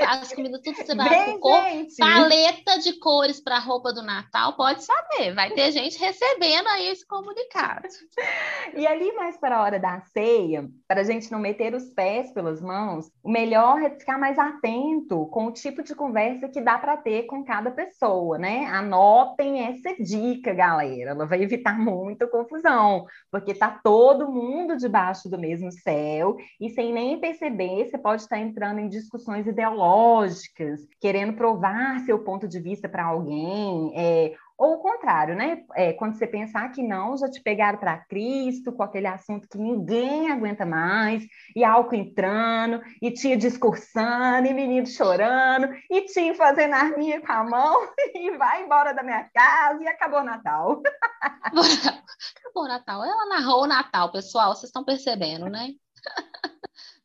As 0.07 0.33
comidas 0.33 0.61
tudo 0.61 0.75
separadas 0.75 1.39
cor, 1.39 1.61
paleta 1.99 2.79
de 2.79 2.93
cores 2.99 3.39
para 3.39 3.57
a 3.57 3.59
roupa 3.59 3.93
do 3.93 4.01
Natal, 4.01 4.55
pode 4.55 4.83
saber, 4.83 5.33
vai 5.33 5.51
ter 5.51 5.71
gente 5.71 5.99
recebendo 5.99 6.67
aí 6.69 6.87
esse 6.87 7.05
comunicado. 7.05 7.87
E 8.75 8.87
ali 8.87 9.11
mais 9.23 9.37
para 9.37 9.55
a 9.57 9.61
hora 9.61 9.79
da 9.79 10.01
ceia, 10.01 10.69
para 10.85 10.99
a 10.99 11.03
gente 11.05 11.31
não 11.31 11.39
meter 11.39 11.73
os 11.73 11.85
pés 11.93 12.33
pelas 12.33 12.61
mãos, 12.61 13.09
o 13.23 13.31
melhor 13.31 13.81
é 13.81 13.89
ficar 13.89 14.17
mais 14.17 14.37
atento 14.37 15.27
com 15.27 15.45
o 15.45 15.51
tipo 15.53 15.81
de 15.81 15.95
conversa 15.95 16.49
que 16.49 16.59
dá 16.59 16.77
para 16.77 16.97
ter 16.97 17.23
com 17.23 17.41
cada 17.41 17.71
pessoa, 17.71 18.37
né? 18.37 18.65
Anotem 18.65 19.61
essa 19.61 19.95
dica, 19.97 20.53
galera, 20.53 21.11
ela 21.11 21.25
vai 21.25 21.41
evitar 21.41 21.79
muita 21.79 22.27
confusão, 22.27 23.05
porque 23.31 23.53
tá 23.53 23.79
todo 23.81 24.29
mundo 24.29 24.75
debaixo 24.75 25.29
do 25.29 25.39
mesmo 25.39 25.71
céu 25.71 26.35
e 26.59 26.69
sem 26.71 26.91
nem 26.91 27.17
perceber, 27.17 27.85
você 27.85 27.97
pode 27.97 28.23
estar 28.23 28.39
entrando 28.39 28.79
em 28.79 28.89
discussões 28.89 29.47
ideológicas, 29.47 30.81
querendo 30.99 31.31
provar 31.31 32.01
seu 32.01 32.19
ponto 32.19 32.45
de 32.45 32.59
vista 32.59 32.89
para 32.89 33.05
alguém, 33.05 33.93
é, 33.95 34.33
ou 34.57 34.75
o 34.75 34.79
contrário, 34.79 35.35
né? 35.35 35.63
É, 35.75 35.93
quando 35.93 36.15
você 36.15 36.27
pensar 36.27 36.69
que 36.69 36.81
não, 36.83 37.17
já 37.17 37.29
te 37.29 37.41
pegaram 37.41 37.79
para 37.79 37.97
Cristo 38.05 38.71
com 38.71 38.83
aquele 38.83 39.07
assunto 39.07 39.47
que 39.47 39.57
ninguém 39.57 40.31
aguenta 40.31 40.65
mais, 40.65 41.23
e 41.55 41.63
álcool 41.63 41.95
entrando, 41.95 42.81
e 43.01 43.11
tia 43.11 43.35
discursando, 43.35 44.47
e 44.47 44.53
menino 44.53 44.87
chorando, 44.87 45.69
e 45.89 46.01
tia 46.05 46.35
fazendo 46.35 46.73
arminha 46.73 47.21
com 47.21 47.31
a 47.31 47.43
mão, 47.43 47.89
e 48.15 48.31
vai 48.37 48.63
embora 48.63 48.93
da 48.93 49.03
minha 49.03 49.29
casa, 49.33 49.83
e 49.83 49.87
acabou 49.87 50.19
o 50.19 50.23
Natal. 50.23 50.81
acabou 51.21 52.63
o 52.63 52.67
Natal. 52.67 53.03
Ela 53.03 53.25
narrou 53.27 53.63
o 53.63 53.67
Natal, 53.67 54.11
pessoal, 54.11 54.53
vocês 54.53 54.69
estão 54.69 54.83
percebendo, 54.83 55.47
né? 55.47 55.69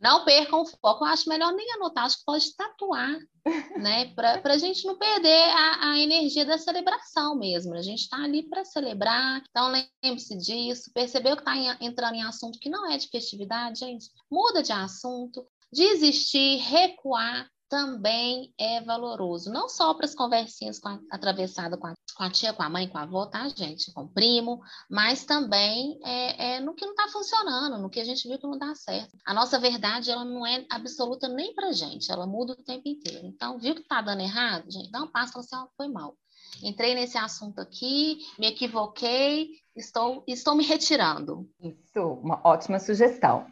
Não 0.01 0.25
percam 0.25 0.63
o 0.63 0.67
foco. 0.67 1.05
Eu 1.05 1.09
acho 1.09 1.29
melhor 1.29 1.53
nem 1.53 1.73
anotar, 1.73 2.05
acho 2.05 2.19
que 2.19 2.25
pode 2.25 2.55
tatuar, 2.55 3.19
né? 3.77 4.15
Para 4.15 4.55
a 4.55 4.59
gente 4.59 4.87
não 4.87 4.97
perder 4.97 5.51
a, 5.51 5.91
a, 5.91 5.99
energia 5.99 6.45
da 6.45 6.57
celebração 6.57 7.37
mesmo. 7.37 7.75
A 7.75 7.83
gente 7.83 8.03
está 8.03 8.19
ali 8.19 8.49
para 8.49 8.65
celebrar, 8.65 9.43
então 9.51 9.73
lembre-se 10.03 10.37
disso. 10.39 10.93
Percebeu 10.95 11.37
que 11.37 11.43
está 11.43 11.57
entrando 11.81 12.15
em 12.15 12.23
assunto 12.23 12.61
que 12.61 12.71
não 12.71 12.91
é 12.91 12.97
de 12.97 13.09
festividade, 13.09 13.81
gente? 13.81 14.09
Muda 14.31 14.63
de 14.63 14.73
assunto, 14.73 15.45
desistir, 15.73 16.59
recuar, 16.59 17.51
também 17.69 18.53
é 18.59 18.81
valoroso, 18.81 19.53
não 19.53 19.69
só 19.69 19.93
para 19.95 20.07
as 20.07 20.15
conversinhas 20.15 20.79
com 20.79 20.89
a, 20.89 21.01
atravessadas 21.11 21.79
com 21.79 21.87
a, 21.87 21.95
com 22.17 22.23
a, 22.23 22.31
tia, 22.31 22.53
com 22.53 22.63
a 22.63 22.69
mãe, 22.69 22.89
com 22.89 22.99
a 22.99 23.03
avó, 23.03 23.27
tá, 23.27 23.49
gente? 23.49 23.93
Com 23.93 24.03
o 24.03 24.09
primo, 24.09 24.61
mas 24.91 25.25
também 25.25 25.99
é, 26.05 26.55
é 26.55 26.61
no 26.61 26.75
que 26.75 26.85
não 26.85 26.93
está 26.93 27.09
funcionando, 27.09 27.79
no 27.79 27.91
que 27.91 28.01
a 28.01 28.05
gente 28.05 28.27
viu 28.27 28.39
que 28.39 28.47
não 28.47 28.59
dá 28.59 28.75
certo. 28.75 29.17
A 29.25 29.35
nossa 29.35 29.59
verdade, 29.59 30.11
ela 30.11 30.25
não 30.25 30.47
é 30.47 30.65
absoluta 30.71 31.29
nem 31.29 31.55
para 31.55 31.73
gente, 31.73 32.11
ela 32.11 32.27
muda 32.27 32.55
o 32.55 32.65
tempo 32.65 32.89
inteiro. 32.89 33.27
Então, 33.27 33.59
viu 33.59 33.75
que 33.75 33.83
está 33.83 34.01
dando 34.01 34.23
errado? 34.23 34.71
Gente, 34.71 34.91
dá 34.91 35.03
um 35.03 35.09
passo 35.09 35.31
e 35.31 35.33
fala 35.35 35.45
assim, 35.45 35.69
oh, 35.71 35.77
foi 35.77 35.89
mal. 35.89 36.17
Entrei 36.63 36.95
nesse 36.95 37.19
assunto 37.19 37.61
aqui, 37.61 38.19
me 38.39 38.47
equivoquei, 38.47 39.51
estou, 39.77 40.25
estou 40.27 40.55
me 40.55 40.65
retirando. 40.65 41.49
Isso, 41.61 42.01
uma 42.23 42.41
ótima 42.45 42.81
sugestão. 42.81 43.47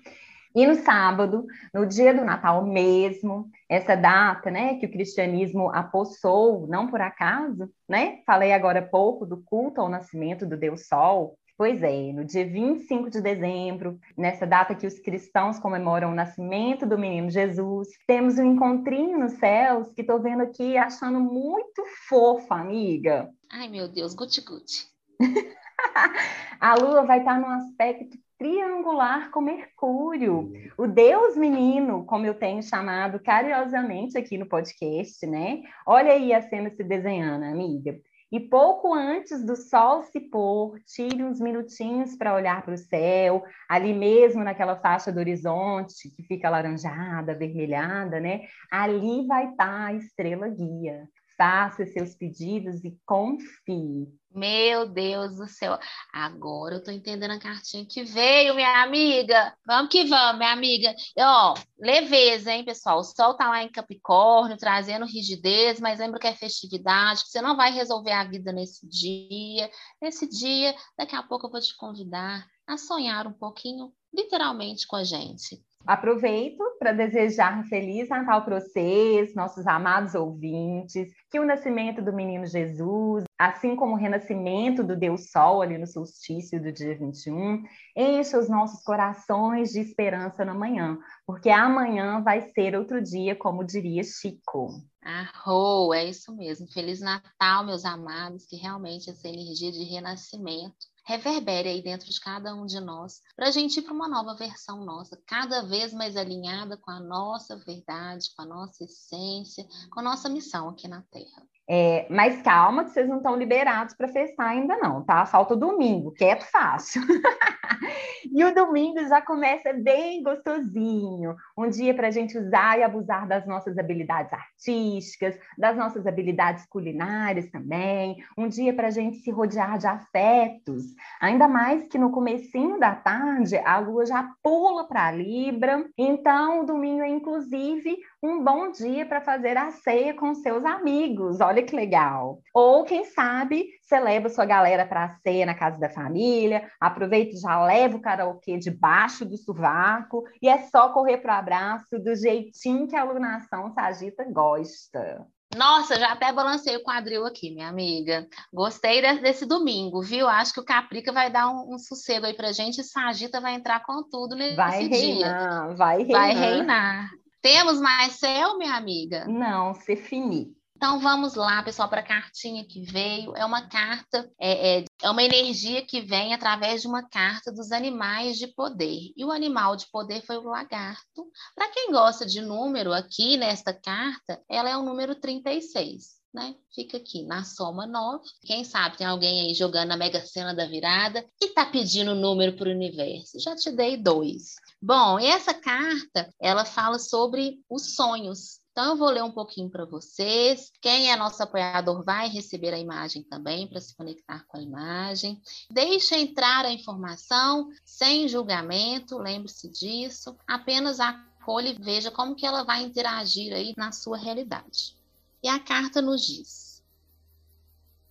E 0.57 0.67
no 0.67 0.75
sábado, 0.75 1.45
no 1.75 1.85
dia 1.85 2.15
do 2.15 2.25
Natal 2.25 2.65
mesmo, 2.65 3.51
essa 3.69 3.95
data, 3.95 4.51
né, 4.51 4.77
que 4.77 4.87
o 4.87 4.91
cristianismo 4.91 5.71
apossou, 5.71 6.67
não 6.67 6.87
por 6.87 6.99
acaso, 6.99 7.71
né? 7.87 8.23
Falei 8.25 8.55
agora 8.55 8.79
há 8.79 8.83
pouco 8.83 9.27
do 9.27 9.37
culto 9.37 9.83
ao 9.83 9.91
nascimento 9.91 10.47
do 10.47 10.57
Deus 10.57 10.87
Sol. 10.87 11.37
Pois 11.59 11.83
é, 11.83 12.11
no 12.11 12.25
dia 12.25 12.47
25 12.47 13.11
de 13.11 13.21
dezembro, 13.21 13.99
nessa 14.17 14.47
data 14.47 14.75
que 14.75 14.87
os 14.87 14.99
cristãos 14.99 15.59
comemoram 15.59 16.11
o 16.11 16.15
nascimento 16.15 16.87
do 16.87 16.99
menino 16.99 17.31
Jesus, 17.31 17.89
temos 18.07 18.39
um 18.39 18.55
encontrinho 18.55 19.19
nos 19.19 19.33
céus 19.33 19.93
que 19.93 20.01
estou 20.01 20.23
vendo 20.23 20.43
aqui 20.43 20.79
achando 20.79 21.21
muito 21.21 21.85
fofo, 22.09 22.55
amiga. 22.55 23.29
Ai, 23.53 23.69
meu 23.69 23.89
Deus, 23.89 24.15
guti-guti. 24.15 24.87
a 26.59 26.75
lua 26.77 27.05
vai 27.05 27.19
estar 27.19 27.39
num 27.39 27.51
aspecto 27.51 28.17
triangular 28.39 29.31
com 29.31 29.41
Mercúrio, 29.41 30.53
o 30.77 30.87
Deus 30.87 31.37
menino, 31.37 32.05
como 32.05 32.27
eu 32.27 32.35
tenho 32.35 32.63
chamado 32.63 33.19
carinhosamente 33.19 34.19
aqui 34.19 34.37
no 34.37 34.47
podcast, 34.47 35.27
né? 35.27 35.63
Olha 35.87 36.13
aí 36.13 36.33
a 36.33 36.43
cena 36.43 36.71
se 36.71 36.85
desenhando, 36.85 37.45
amiga. 37.45 37.99
E 38.31 38.41
pouco 38.41 38.93
antes 38.93 39.45
do 39.47 39.55
sol 39.57 40.03
se 40.03 40.21
pôr, 40.21 40.79
tire 40.85 41.23
uns 41.23 41.41
minutinhos 41.41 42.17
para 42.17 42.35
olhar 42.35 42.63
para 42.63 42.75
o 42.75 42.79
céu, 42.79 43.43
ali 43.69 43.95
mesmo 43.95 44.43
naquela 44.43 44.77
faixa 44.77 45.13
do 45.13 45.21
horizonte 45.21 46.11
que 46.15 46.23
fica 46.25 46.49
alaranjada, 46.49 47.33
avermelhada, 47.33 48.21
né? 48.21 48.43
Ali 48.71 49.27
vai 49.27 49.51
estar 49.51 49.65
tá 49.65 49.87
a 49.87 49.95
estrela 49.95 50.49
guia 50.49 51.09
faça 51.37 51.85
seus 51.87 52.15
pedidos 52.15 52.83
e 52.85 52.99
confie. 53.05 54.09
Meu 54.37 54.87
Deus 54.87 55.37
do 55.37 55.49
céu. 55.49 55.79
Agora 56.13 56.75
eu 56.75 56.85
tô 56.85 56.91
entendendo 56.91 57.31
a 57.31 57.39
cartinha 57.39 57.87
que 57.89 58.05
veio, 58.05 58.55
minha 58.55 58.83
amiga. 58.83 59.57
Vamos 59.67 59.91
que 59.91 60.05
vamos, 60.05 60.37
minha 60.37 60.53
amiga. 60.53 60.95
E, 61.17 61.23
ó, 61.23 61.55
leveza, 61.79 62.53
hein, 62.53 62.63
pessoal? 62.63 62.99
O 62.99 63.03
sol 63.03 63.35
tá 63.35 63.49
lá 63.49 63.63
em 63.63 63.73
Capricórnio, 63.73 64.59
trazendo 64.59 65.07
rigidez, 65.07 65.81
mas 65.81 66.01
lembra 66.01 66.21
que 66.21 66.27
é 66.27 66.35
festividade, 66.35 67.25
que 67.25 67.31
você 67.31 67.41
não 67.41 67.57
vai 67.57 67.73
resolver 67.73 68.13
a 68.13 68.25
vida 68.25 68.53
nesse 68.53 68.87
dia. 68.87 69.71
Nesse 70.03 70.29
dia, 70.29 70.75
daqui 70.99 71.17
a 71.17 71.23
pouco 71.23 71.47
eu 71.47 71.51
vou 71.51 71.61
te 71.61 71.75
convidar 71.75 72.47
a 72.67 72.77
sonhar 72.77 73.27
um 73.27 73.33
pouquinho, 73.33 73.91
literalmente, 74.13 74.87
com 74.87 74.97
a 74.97 75.05
gente. 75.05 75.65
Aproveito 75.87 76.63
para 76.87 76.93
desejar 76.93 77.59
um 77.59 77.65
feliz 77.65 78.09
Natal 78.09 78.45
para 78.45 78.61
vocês, 78.61 79.35
nossos 79.35 79.67
amados 79.67 80.15
ouvintes, 80.15 81.13
que 81.29 81.41
o 81.41 81.45
nascimento 81.45 82.01
do 82.01 82.13
menino 82.13 82.47
Jesus, 82.47 83.25
assim 83.37 83.75
como 83.75 83.95
o 83.95 83.99
renascimento 83.99 84.85
do 84.85 84.95
Deus 84.95 85.33
Sol 85.33 85.63
ali 85.63 85.77
no 85.79 85.87
solstício 85.89 86.63
do 86.63 86.71
dia 86.71 86.97
21, 86.97 87.65
encha 87.97 88.39
os 88.39 88.49
nossos 88.49 88.85
corações 88.85 89.73
de 89.73 89.81
esperança 89.81 90.45
na 90.45 90.55
manhã, 90.55 90.97
porque 91.27 91.51
amanhã 91.51 92.23
vai 92.23 92.43
ser 92.53 92.77
outro 92.77 93.03
dia, 93.03 93.35
como 93.35 93.67
diria 93.67 94.05
Chico. 94.05 94.69
Arro, 95.03 95.93
é 95.93 96.05
isso 96.05 96.37
mesmo. 96.37 96.71
Feliz 96.73 97.01
Natal, 97.01 97.67
meus 97.67 97.85
amados, 97.85 98.47
que 98.47 98.55
realmente 98.55 99.11
essa 99.11 99.27
energia 99.27 99.73
de 99.73 99.83
renascimento 99.83 100.87
reverbere 101.07 101.69
aí 101.69 101.81
dentro 101.81 102.11
de 102.11 102.19
cada 102.21 102.53
um 102.53 102.67
de 102.67 102.81
nós, 102.81 103.23
para 103.37 103.47
a 103.47 103.51
gente 103.53 103.79
ir 103.79 103.83
para 103.83 103.95
uma 103.95 104.09
nova 104.09 104.35
versão 104.35 104.85
nossa, 104.85 105.17
cada 105.25 105.63
vez 105.63 105.95
mais 105.95 106.17
alinhada 106.17 106.77
com 106.77 106.91
a 106.91 106.99
nossa 106.99 107.57
verdade, 107.57 108.35
com 108.35 108.43
a 108.43 108.47
nossa 108.47 108.83
essência, 108.83 109.65
com 109.91 110.01
a 110.01 110.03
nossa 110.03 110.29
missão 110.29 110.69
aqui 110.69 110.89
na 110.89 111.03
Terra. 111.03 111.47
É, 111.69 112.07
mas 112.09 112.41
calma, 112.43 112.85
que 112.85 112.91
vocês 112.91 113.09
não 113.09 113.17
estão 113.17 113.35
liberados 113.35 113.95
para 113.95 114.07
festar 114.07 114.51
ainda 114.51 114.77
não, 114.77 115.03
tá? 115.03 115.27
Falta 115.27 115.55
o 115.55 115.57
domingo, 115.57 116.13
quieto 116.13 116.45
fácil. 116.45 117.03
e 118.33 118.45
o 118.45 118.55
domingo 118.55 119.01
já 119.09 119.21
começa 119.21 119.73
bem 119.73 120.23
gostosinho. 120.23 121.35
Um 121.59 121.69
dia 121.69 121.93
para 121.93 122.07
a 122.07 122.11
gente 122.11 122.39
usar 122.39 122.79
e 122.79 122.85
abusar 122.85 123.27
das 123.27 123.45
nossas 123.47 123.77
habilidades 123.79 124.33
artísticas, 124.33 125.37
das 125.59 125.77
nossas 125.77 126.07
habilidades 126.07 126.65
culinárias 126.67 127.51
também. 127.51 128.17
Um 128.39 128.47
dia 128.49 128.73
para 128.73 128.87
a 128.87 128.93
gente 128.93 129.19
se 129.19 129.31
rodear 129.33 129.77
de 129.77 129.89
afetos. 129.89 130.85
Ainda 131.21 131.49
mais 131.49 131.89
que 131.89 131.99
no 131.99 132.13
comecinho 132.13 132.79
da 132.79 132.95
tarde 132.95 133.57
a 133.59 133.79
lua 133.81 134.07
já 134.07 134.31
pula 134.41 134.87
para 134.87 135.09
a 135.09 135.13
Libra. 135.13 135.85
Então 135.99 136.61
o 136.61 136.65
domingo 136.65 137.03
é 137.03 137.09
inclusive 137.09 137.97
um 138.23 138.43
bom 138.43 138.71
dia 138.71 139.05
para 139.05 139.21
fazer 139.21 139.57
a 139.57 139.71
ceia 139.73 140.15
com 140.15 140.33
seus 140.35 140.65
amigos. 140.65 141.41
Olha 141.41 141.56
que 141.63 141.75
legal. 141.75 142.41
Ou 142.55 142.85
quem 142.85 143.05
sabe 143.05 143.67
você 143.83 144.01
leva 144.01 144.29
sua 144.29 144.45
galera 144.45 144.85
para 144.85 145.05
a 145.05 145.15
ceia 145.17 145.47
na 145.47 145.55
casa 145.55 145.79
da 145.79 145.89
família, 145.89 146.69
aproveita 146.81 147.37
e 147.37 147.39
já 147.39 147.65
leva 147.65 147.97
o 147.97 148.01
karaokê 148.01 148.59
debaixo 148.59 149.25
do 149.25 149.37
sovaco 149.37 150.25
e 150.43 150.49
é 150.49 150.59
só 150.69 150.89
correr 150.89 151.19
para 151.19 151.37
o 151.37 151.39
abraço 151.39 151.99
do 151.99 152.15
jeitinho 152.15 152.89
que 152.89 152.97
a 152.97 153.03
alunação 153.03 153.73
sagita 153.73 154.25
gosta. 154.25 155.25
Nossa, 155.55 155.99
já 155.99 156.13
até 156.13 156.33
balancei 156.33 156.77
o 156.77 156.83
quadril 156.83 157.25
aqui, 157.25 157.51
minha 157.51 157.69
amiga. 157.69 158.27
Gostei 158.53 159.01
desse 159.21 159.47
domingo, 159.47 160.03
viu? 160.03 160.29
Acho 160.29 160.53
que 160.53 160.61
o 160.61 160.65
Caprica 160.65 161.13
vai 161.13 161.31
dar 161.31 161.49
um, 161.49 161.75
um 161.75 161.79
sossego 161.79 162.27
aí 162.27 162.35
pra 162.35 162.53
gente 162.53 162.81
e 162.81 162.85
Sagita 162.85 163.41
vai 163.41 163.55
entrar 163.55 163.85
com 163.85 164.03
tudo 164.03 164.35
nesse 164.35 164.57
vai 164.57 164.87
reinar, 164.89 165.69
dia. 165.69 165.77
Vai 165.77 166.03
reinar, 166.03 166.21
vai 166.21 166.35
reinar. 166.35 167.11
Temos 167.41 167.81
mais 167.81 168.15
céu, 168.15 168.59
minha 168.59 168.75
amiga? 168.75 169.25
Não, 169.27 169.73
se 169.73 169.95
finir. 169.95 170.56
Então 170.77 171.01
vamos 171.01 171.35
lá, 171.35 171.63
pessoal, 171.63 171.89
para 171.89 172.03
a 172.03 172.07
cartinha 172.07 172.63
que 172.63 172.83
veio. 172.83 173.35
É 173.35 173.47
uma 173.47 173.67
carta, 173.67 174.31
é, 174.39 174.81
é, 174.81 174.85
é, 175.03 175.11
uma 175.11 175.23
energia 175.23 175.81
que 175.81 176.03
vem 176.03 176.35
através 176.35 176.83
de 176.83 176.87
uma 176.87 177.03
carta 177.09 177.51
dos 177.51 177.73
animais 177.73 178.37
de 178.37 178.47
poder. 178.49 179.11
E 179.17 179.25
o 179.25 179.33
animal 179.33 179.75
de 179.75 179.87
poder 179.91 180.21
foi 180.27 180.37
o 180.37 180.43
lagarto. 180.43 181.27
Para 181.55 181.71
quem 181.71 181.91
gosta 181.91 182.27
de 182.27 182.43
número, 182.43 182.93
aqui 182.93 183.39
nesta 183.39 183.73
carta, 183.73 184.39
ela 184.51 184.69
é 184.69 184.77
o 184.77 184.83
número 184.83 185.15
36. 185.15 186.17
Né? 186.35 186.55
Fica 186.75 186.99
aqui 186.99 187.23
na 187.23 187.43
soma 187.43 187.87
9. 187.87 188.23
Quem 188.43 188.63
sabe 188.63 188.99
tem 188.99 189.07
alguém 189.07 189.47
aí 189.47 189.55
jogando 189.55 189.93
a 189.93 189.97
Mega 189.97 190.21
Sena 190.27 190.55
da 190.55 190.67
virada 190.67 191.25
e 191.41 191.55
tá 191.55 191.65
pedindo 191.65 192.11
o 192.11 192.15
número 192.15 192.55
para 192.55 192.69
o 192.69 192.73
universo. 192.73 193.41
Já 193.41 193.57
te 193.57 193.73
dei 193.73 193.97
dois. 193.97 194.57
Bom, 194.83 195.19
essa 195.19 195.55
carta, 195.55 196.29
ela 196.39 196.67
fala 196.67 196.99
sobre 196.99 197.61
os 197.71 197.95
sonhos. 197.95 198.61
Então, 198.79 198.91
eu 198.91 198.97
vou 198.99 199.09
ler 199.09 199.25
um 199.25 199.33
pouquinho 199.33 199.71
para 199.71 199.87
vocês. 199.87 200.71
Quem 200.83 201.11
é 201.11 201.17
nosso 201.17 201.43
apoiador 201.43 202.05
vai 202.05 202.29
receber 202.29 202.75
a 202.75 202.79
imagem 202.79 203.23
também 203.23 203.67
para 203.67 203.81
se 203.81 203.97
conectar 203.97 204.45
com 204.47 204.59
a 204.59 204.61
imagem. 204.61 205.41
Deixe 205.71 206.15
entrar 206.15 206.63
a 206.67 206.71
informação 206.71 207.71
sem 207.87 208.29
julgamento, 208.29 209.17
lembre-se 209.17 209.71
disso. 209.71 210.37
Apenas 210.47 211.01
acolhe 211.01 211.71
e 211.71 211.83
veja 211.83 212.11
como 212.11 212.35
que 212.35 212.45
ela 212.45 212.65
vai 212.65 212.83
interagir 212.83 213.55
aí 213.55 213.73
na 213.79 213.93
sua 213.93 214.19
realidade. 214.19 214.95
E 215.43 215.49
a 215.49 215.59
carta 215.59 216.03
nos 216.03 216.27
diz: 216.27 216.85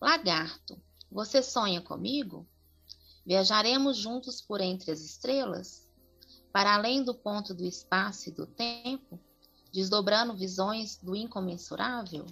Lagarto, 0.01 0.81
você 1.11 1.43
sonha 1.43 1.79
comigo? 1.79 2.43
Viajaremos 3.23 3.97
juntos 3.97 4.41
por 4.41 4.59
entre 4.61 4.89
as 4.89 5.01
estrelas? 5.01 5.85
para 6.55 6.73
além 6.73 7.03
do 7.03 7.13
ponto 7.13 7.53
do 7.53 7.65
espaço 7.65 8.29
e 8.29 8.31
do 8.31 8.47
tempo, 8.47 9.19
desdobrando 9.75 10.35
visões 10.35 10.97
do 10.97 11.15
incomensurável? 11.15 12.25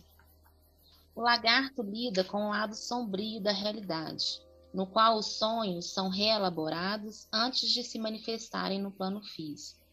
O 1.13 1.21
lagarto 1.21 1.83
lida 1.83 2.23
com 2.23 2.45
o 2.45 2.49
lado 2.49 2.73
sombrio 2.73 3.39
da 3.39 3.51
realidade, 3.51 4.41
no 4.73 4.87
qual 4.87 5.17
os 5.17 5.37
sonhos 5.37 5.93
são 5.93 6.07
reelaborados 6.07 7.27
antes 7.31 7.69
de 7.69 7.83
se 7.83 7.99
manifestarem 7.99 8.81
no 8.81 8.89
plano 8.89 9.21
físico. 9.21 9.85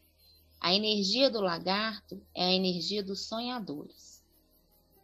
A 0.61 0.73
energia 0.73 1.29
do 1.29 1.41
lagarto 1.41 2.23
é 2.33 2.45
a 2.45 2.53
energia 2.53 3.03
dos 3.03 3.27
sonhadores. 3.27 4.25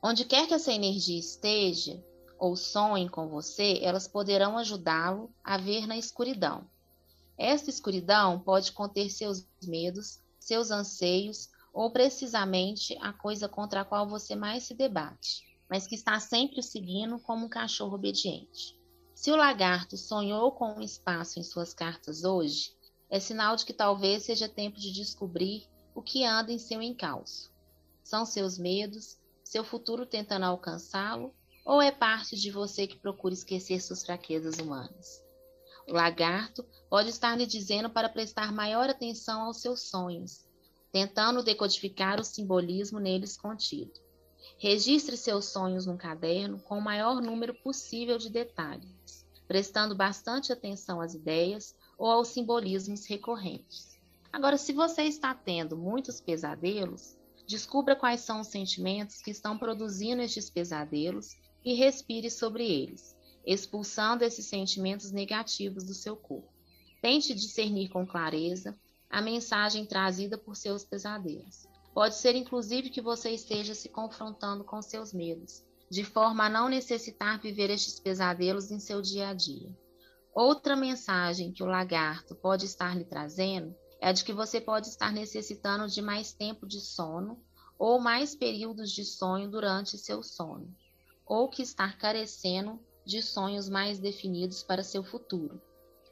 Onde 0.01 0.25
quer 0.25 0.47
que 0.47 0.55
essa 0.55 0.73
energia 0.73 1.19
esteja 1.19 2.01
ou 2.39 2.55
sonhem 2.55 3.09
com 3.09 3.29
você, 3.29 3.81
elas 3.83 4.07
poderão 4.07 4.57
ajudá-lo 4.57 5.31
a 5.43 5.59
ver 5.59 5.87
na 5.87 5.99
escuridão 5.99 6.65
esta 7.39 7.69
escuridão 7.69 8.41
pode 8.41 8.73
conter 8.73 9.11
seus 9.11 9.47
medos, 9.63 10.21
seus 10.39 10.71
anseios 10.71 11.51
ou 11.77 11.91
precisamente 11.91 12.97
a 13.03 13.13
coisa 13.13 13.47
contra 13.51 13.83
a 13.83 13.85
qual 13.85 14.09
você 14.09 14.35
mais 14.35 14.63
se 14.63 14.73
debate, 14.73 15.45
mas 15.69 15.87
que 15.87 15.95
está 15.95 16.19
sempre 16.19 16.61
o 16.61 16.63
seguindo 16.63 17.19
como 17.19 17.45
um 17.45 17.51
cachorro 17.51 17.97
obediente. 17.97 18.81
Se 19.15 19.31
o 19.31 19.37
lagarto 19.37 19.95
sonhou 19.95 20.53
com 20.53 20.73
um 20.73 20.81
espaço 20.81 21.39
em 21.39 21.43
suas 21.43 21.75
cartas 21.75 22.25
hoje, 22.25 22.75
é 23.11 23.21
sinal 23.21 23.57
de 23.57 23.67
que 23.67 23.75
talvez 23.75 24.23
seja 24.23 24.49
tempo 24.49 24.79
de 24.81 24.91
descobrir 24.91 25.69
o 25.95 26.01
que 26.01 26.25
anda 26.25 26.51
em 26.51 26.59
seu 26.59 26.81
encalço. 26.81 27.53
São 28.03 28.25
seus 28.25 28.57
medos, 28.57 29.19
seu 29.45 29.63
futuro 29.63 30.07
tentando 30.07 30.47
alcançá-lo, 30.47 31.35
ou 31.63 31.83
é 31.83 31.93
parte 31.93 32.37
de 32.37 32.51
você 32.51 32.87
que 32.87 32.99
procura 32.99 33.35
esquecer 33.35 33.83
suas 33.83 34.03
fraquezas 34.03 34.57
humanas? 34.59 35.23
O 35.87 35.93
lagarto 35.93 36.65
pode 36.89 37.11
estar 37.11 37.37
lhe 37.37 37.45
dizendo 37.45 37.91
para 37.91 38.09
prestar 38.09 38.51
maior 38.51 38.89
atenção 38.89 39.43
aos 39.43 39.61
seus 39.61 39.91
sonhos, 39.91 40.46
tentando 40.97 41.43
decodificar 41.43 42.19
o 42.19 42.25
simbolismo 42.25 42.99
neles 42.99 43.37
contido. 43.37 43.93
Registre 44.57 45.15
seus 45.15 45.45
sonhos 45.45 45.85
num 45.85 45.99
caderno 45.99 46.59
com 46.59 46.79
o 46.79 46.83
maior 46.83 47.21
número 47.21 47.53
possível 47.53 48.17
de 48.17 48.31
detalhes, 48.31 49.27
prestando 49.47 49.95
bastante 49.95 50.55
atenção 50.55 50.99
às 50.99 51.13
ideias 51.13 51.77
ou 51.99 52.11
aos 52.11 52.29
simbolismos 52.29 53.05
recorrentes. 53.05 54.01
Agora, 54.33 54.57
se 54.57 54.73
você 54.73 55.03
está 55.03 55.35
tendo 55.35 55.77
muitos 55.77 56.19
pesadelos, 56.19 57.15
descubra 57.47 57.95
quais 57.95 58.23
são 58.23 58.41
os 58.41 58.49
sentimentos 58.49 59.21
que 59.21 59.31
estão 59.31 59.59
produzindo 59.59 60.23
estes 60.23 60.49
pesadelos 60.49 61.37
e 61.63 61.75
respire 61.75 62.31
sobre 62.31 62.65
eles 62.67 63.15
expulsando 63.47 64.25
esses 64.25 64.47
sentimentos 64.47 65.13
negativos 65.13 65.85
do 65.85 65.95
seu 65.95 66.17
corpo. 66.17 66.53
Tente 67.01 67.33
discernir 67.33 67.91
com 67.91 68.05
clareza 68.05 68.77
a 69.17 69.23
mensagem 69.23 69.87
trazida 69.87 70.37
por 70.37 70.55
seus 70.55 70.85
pesadelos. 70.85 71.67
Pode 71.95 72.17
ser 72.17 72.35
inclusive 72.35 72.91
que 72.91 73.01
você 73.01 73.31
esteja 73.31 73.75
se 73.75 73.89
confrontando 73.89 74.63
com 74.63 74.83
seus 74.83 75.11
medos, 75.11 75.65
de 75.91 76.05
forma 76.05 76.45
a 76.45 76.51
não 76.51 76.69
necessitar 76.69 77.41
viver 77.41 77.71
estes 77.71 77.99
pesadelos 77.99 78.71
em 78.71 78.79
seu 78.79 79.01
dia 79.01 79.29
a 79.29 79.33
dia. 79.33 79.75
Outra 80.35 80.77
mensagem 80.77 81.51
que 81.51 81.63
o 81.63 81.67
lagarto 81.67 82.35
pode 82.35 82.67
estar 82.67 82.95
lhe 82.95 83.07
trazendo 83.07 83.75
é 84.03 84.11
a 84.11 84.13
de 84.13 84.23
que 84.23 84.35
você 84.35 84.61
pode 84.61 84.89
estar 84.89 85.11
necessitando 85.11 85.89
de 85.89 86.03
mais 86.03 86.35
tempo 86.35 86.67
de 86.67 86.83
sono 86.83 87.43
ou 87.79 87.99
mais 87.99 88.35
períodos 88.35 88.93
de 88.93 89.03
sonho 89.03 89.51
durante 89.51 89.97
seu 89.97 90.23
sono, 90.23 90.71
ou 91.25 91.49
que 91.49 91.63
estar 91.63 91.97
carecendo 91.97 92.79
de 93.07 93.23
sonhos 93.23 93.67
mais 93.67 93.99
definidos 93.99 94.63
para 94.63 94.85
seu 94.85 95.03
futuro. 95.03 95.59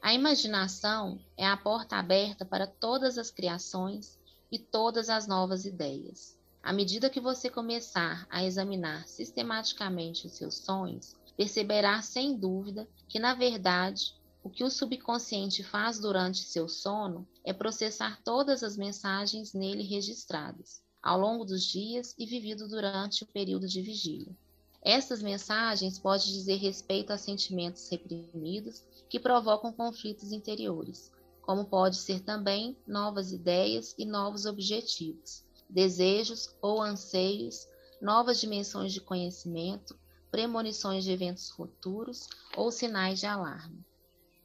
A 0.05 0.13
imaginação 0.13 1.19
é 1.35 1.47
a 1.47 1.57
porta 1.57 1.95
aberta 1.95 2.45
para 2.45 2.67
todas 2.67 3.17
as 3.17 3.31
criações 3.31 4.19
e 4.51 4.59
todas 4.59 5.09
as 5.09 5.25
novas 5.25 5.65
ideias. 5.65 6.37
À 6.61 6.71
medida 6.71 7.09
que 7.09 7.19
você 7.19 7.49
começar 7.49 8.27
a 8.29 8.43
examinar 8.43 9.07
sistematicamente 9.07 10.27
os 10.27 10.33
seus 10.33 10.59
sonhos, 10.59 11.15
perceberá 11.35 12.03
sem 12.03 12.37
dúvida 12.37 12.87
que, 13.09 13.17
na 13.17 13.33
verdade, 13.33 14.13
o 14.43 14.49
que 14.51 14.63
o 14.63 14.69
subconsciente 14.69 15.63
faz 15.63 15.97
durante 15.97 16.43
seu 16.43 16.69
sono 16.69 17.27
é 17.43 17.51
processar 17.51 18.21
todas 18.23 18.61
as 18.61 18.77
mensagens 18.77 19.55
nele 19.55 19.81
registradas 19.81 20.83
ao 21.01 21.19
longo 21.19 21.43
dos 21.43 21.63
dias 21.63 22.13
e 22.15 22.27
vivido 22.27 22.67
durante 22.67 23.23
o 23.23 23.27
período 23.27 23.67
de 23.67 23.81
vigília. 23.81 24.37
Essas 24.85 25.19
mensagens 25.19 25.97
podem 25.97 26.27
dizer 26.27 26.57
respeito 26.57 27.11
a 27.11 27.17
sentimentos 27.17 27.89
reprimidos 27.89 28.83
que 29.09 29.19
provocam 29.19 29.73
conflitos 29.73 30.31
interiores, 30.31 31.11
como 31.41 31.65
pode 31.65 31.95
ser 31.95 32.19
também 32.19 32.77
novas 32.85 33.31
ideias 33.31 33.95
e 33.97 34.05
novos 34.05 34.45
objetivos, 34.45 35.43
desejos 35.67 36.55
ou 36.61 36.83
anseios, 36.83 37.67
novas 37.99 38.39
dimensões 38.39 38.93
de 38.93 39.01
conhecimento, 39.01 39.97
premonições 40.29 41.03
de 41.03 41.11
eventos 41.11 41.49
futuros 41.49 42.29
ou 42.55 42.71
sinais 42.71 43.19
de 43.19 43.25
alarme. 43.25 43.83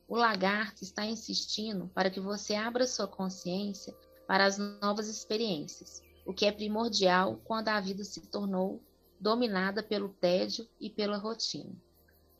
O 0.08 0.16
lagarto 0.16 0.82
está 0.82 1.04
insistindo 1.04 1.90
para 1.94 2.08
que 2.08 2.18
você 2.18 2.54
abra 2.54 2.86
sua 2.86 3.06
consciência 3.06 3.94
para 4.26 4.46
as 4.46 4.56
novas 4.56 5.06
experiências, 5.06 6.02
o 6.24 6.32
que 6.32 6.46
é 6.46 6.52
primordial 6.52 7.38
quando 7.44 7.68
a 7.68 7.78
vida 7.78 8.04
se 8.04 8.22
tornou 8.22 8.80
dominada 9.20 9.82
pelo 9.82 10.08
tédio 10.08 10.66
e 10.80 10.88
pela 10.88 11.18
rotina. 11.18 11.76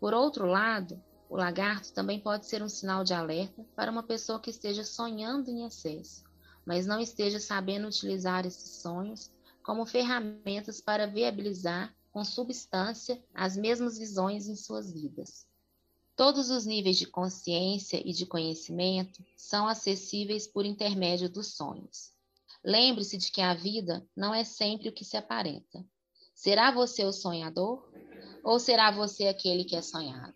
Por 0.00 0.14
outro 0.14 0.46
lado, 0.46 1.00
o 1.28 1.36
lagarto 1.36 1.92
também 1.92 2.18
pode 2.18 2.46
ser 2.46 2.62
um 2.62 2.68
sinal 2.68 3.04
de 3.04 3.12
alerta 3.12 3.64
para 3.76 3.90
uma 3.90 4.02
pessoa 4.02 4.40
que 4.40 4.50
esteja 4.50 4.82
sonhando 4.82 5.50
em 5.50 5.66
excesso, 5.66 6.24
mas 6.64 6.86
não 6.86 6.98
esteja 6.98 7.38
sabendo 7.38 7.86
utilizar 7.86 8.46
esses 8.46 8.80
sonhos 8.80 9.30
como 9.62 9.86
ferramentas 9.86 10.80
para 10.80 11.06
viabilizar 11.06 11.94
com 12.10 12.24
substância 12.24 13.22
as 13.34 13.56
mesmas 13.56 13.98
visões 13.98 14.48
em 14.48 14.56
suas 14.56 14.90
vidas. 14.90 15.46
Todos 16.16 16.50
os 16.50 16.66
níveis 16.66 16.98
de 16.98 17.06
consciência 17.06 18.02
e 18.04 18.12
de 18.12 18.26
conhecimento 18.26 19.24
são 19.36 19.68
acessíveis 19.68 20.46
por 20.46 20.66
intermédio 20.66 21.30
dos 21.30 21.54
sonhos. 21.54 22.12
Lembre-se 22.64 23.16
de 23.16 23.30
que 23.30 23.40
a 23.40 23.54
vida 23.54 24.06
não 24.14 24.34
é 24.34 24.44
sempre 24.44 24.88
o 24.88 24.92
que 24.92 25.04
se 25.04 25.16
aparenta. 25.16 25.84
Será 26.40 26.70
você 26.70 27.04
o 27.04 27.12
sonhador 27.12 27.86
ou 28.42 28.58
será 28.58 28.90
você 28.90 29.28
aquele 29.28 29.62
que 29.62 29.76
é 29.76 29.82
sonhado? 29.82 30.34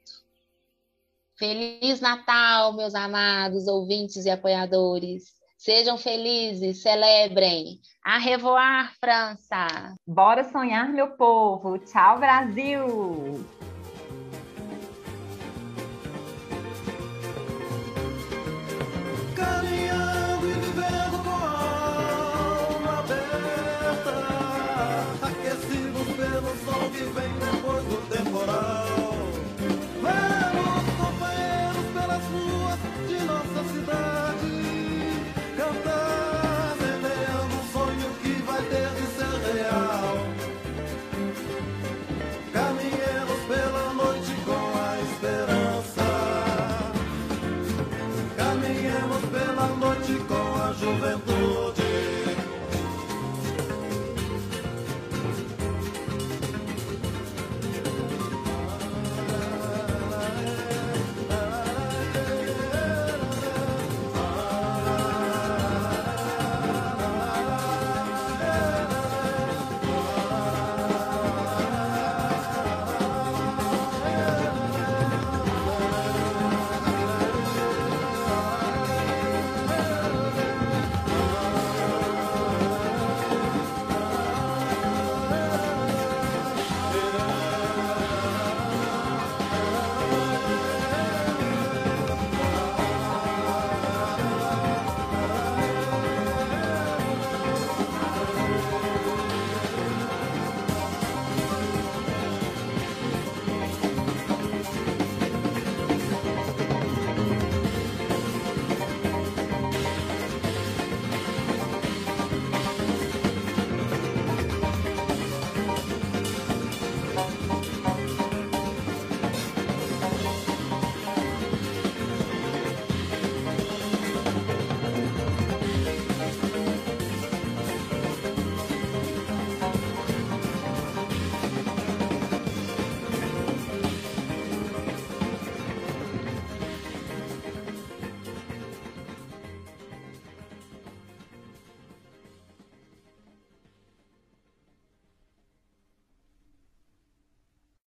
Feliz 1.39 1.99
Natal, 1.99 2.75
meus 2.75 2.95
amados 2.95 3.67
ouvintes 3.67 4.27
e 4.27 4.31
apoiadores. 4.31 5.33
Sejam 5.57 5.97
felizes, 5.97 6.83
celebrem. 6.83 7.81
A 8.05 8.19
revoar, 8.19 8.95
França! 9.01 9.95
Bora 10.07 10.45
sonhar, 10.45 10.91
meu 10.91 11.13
povo! 11.13 11.79
Tchau, 11.79 12.19
Brasil! 12.19 13.43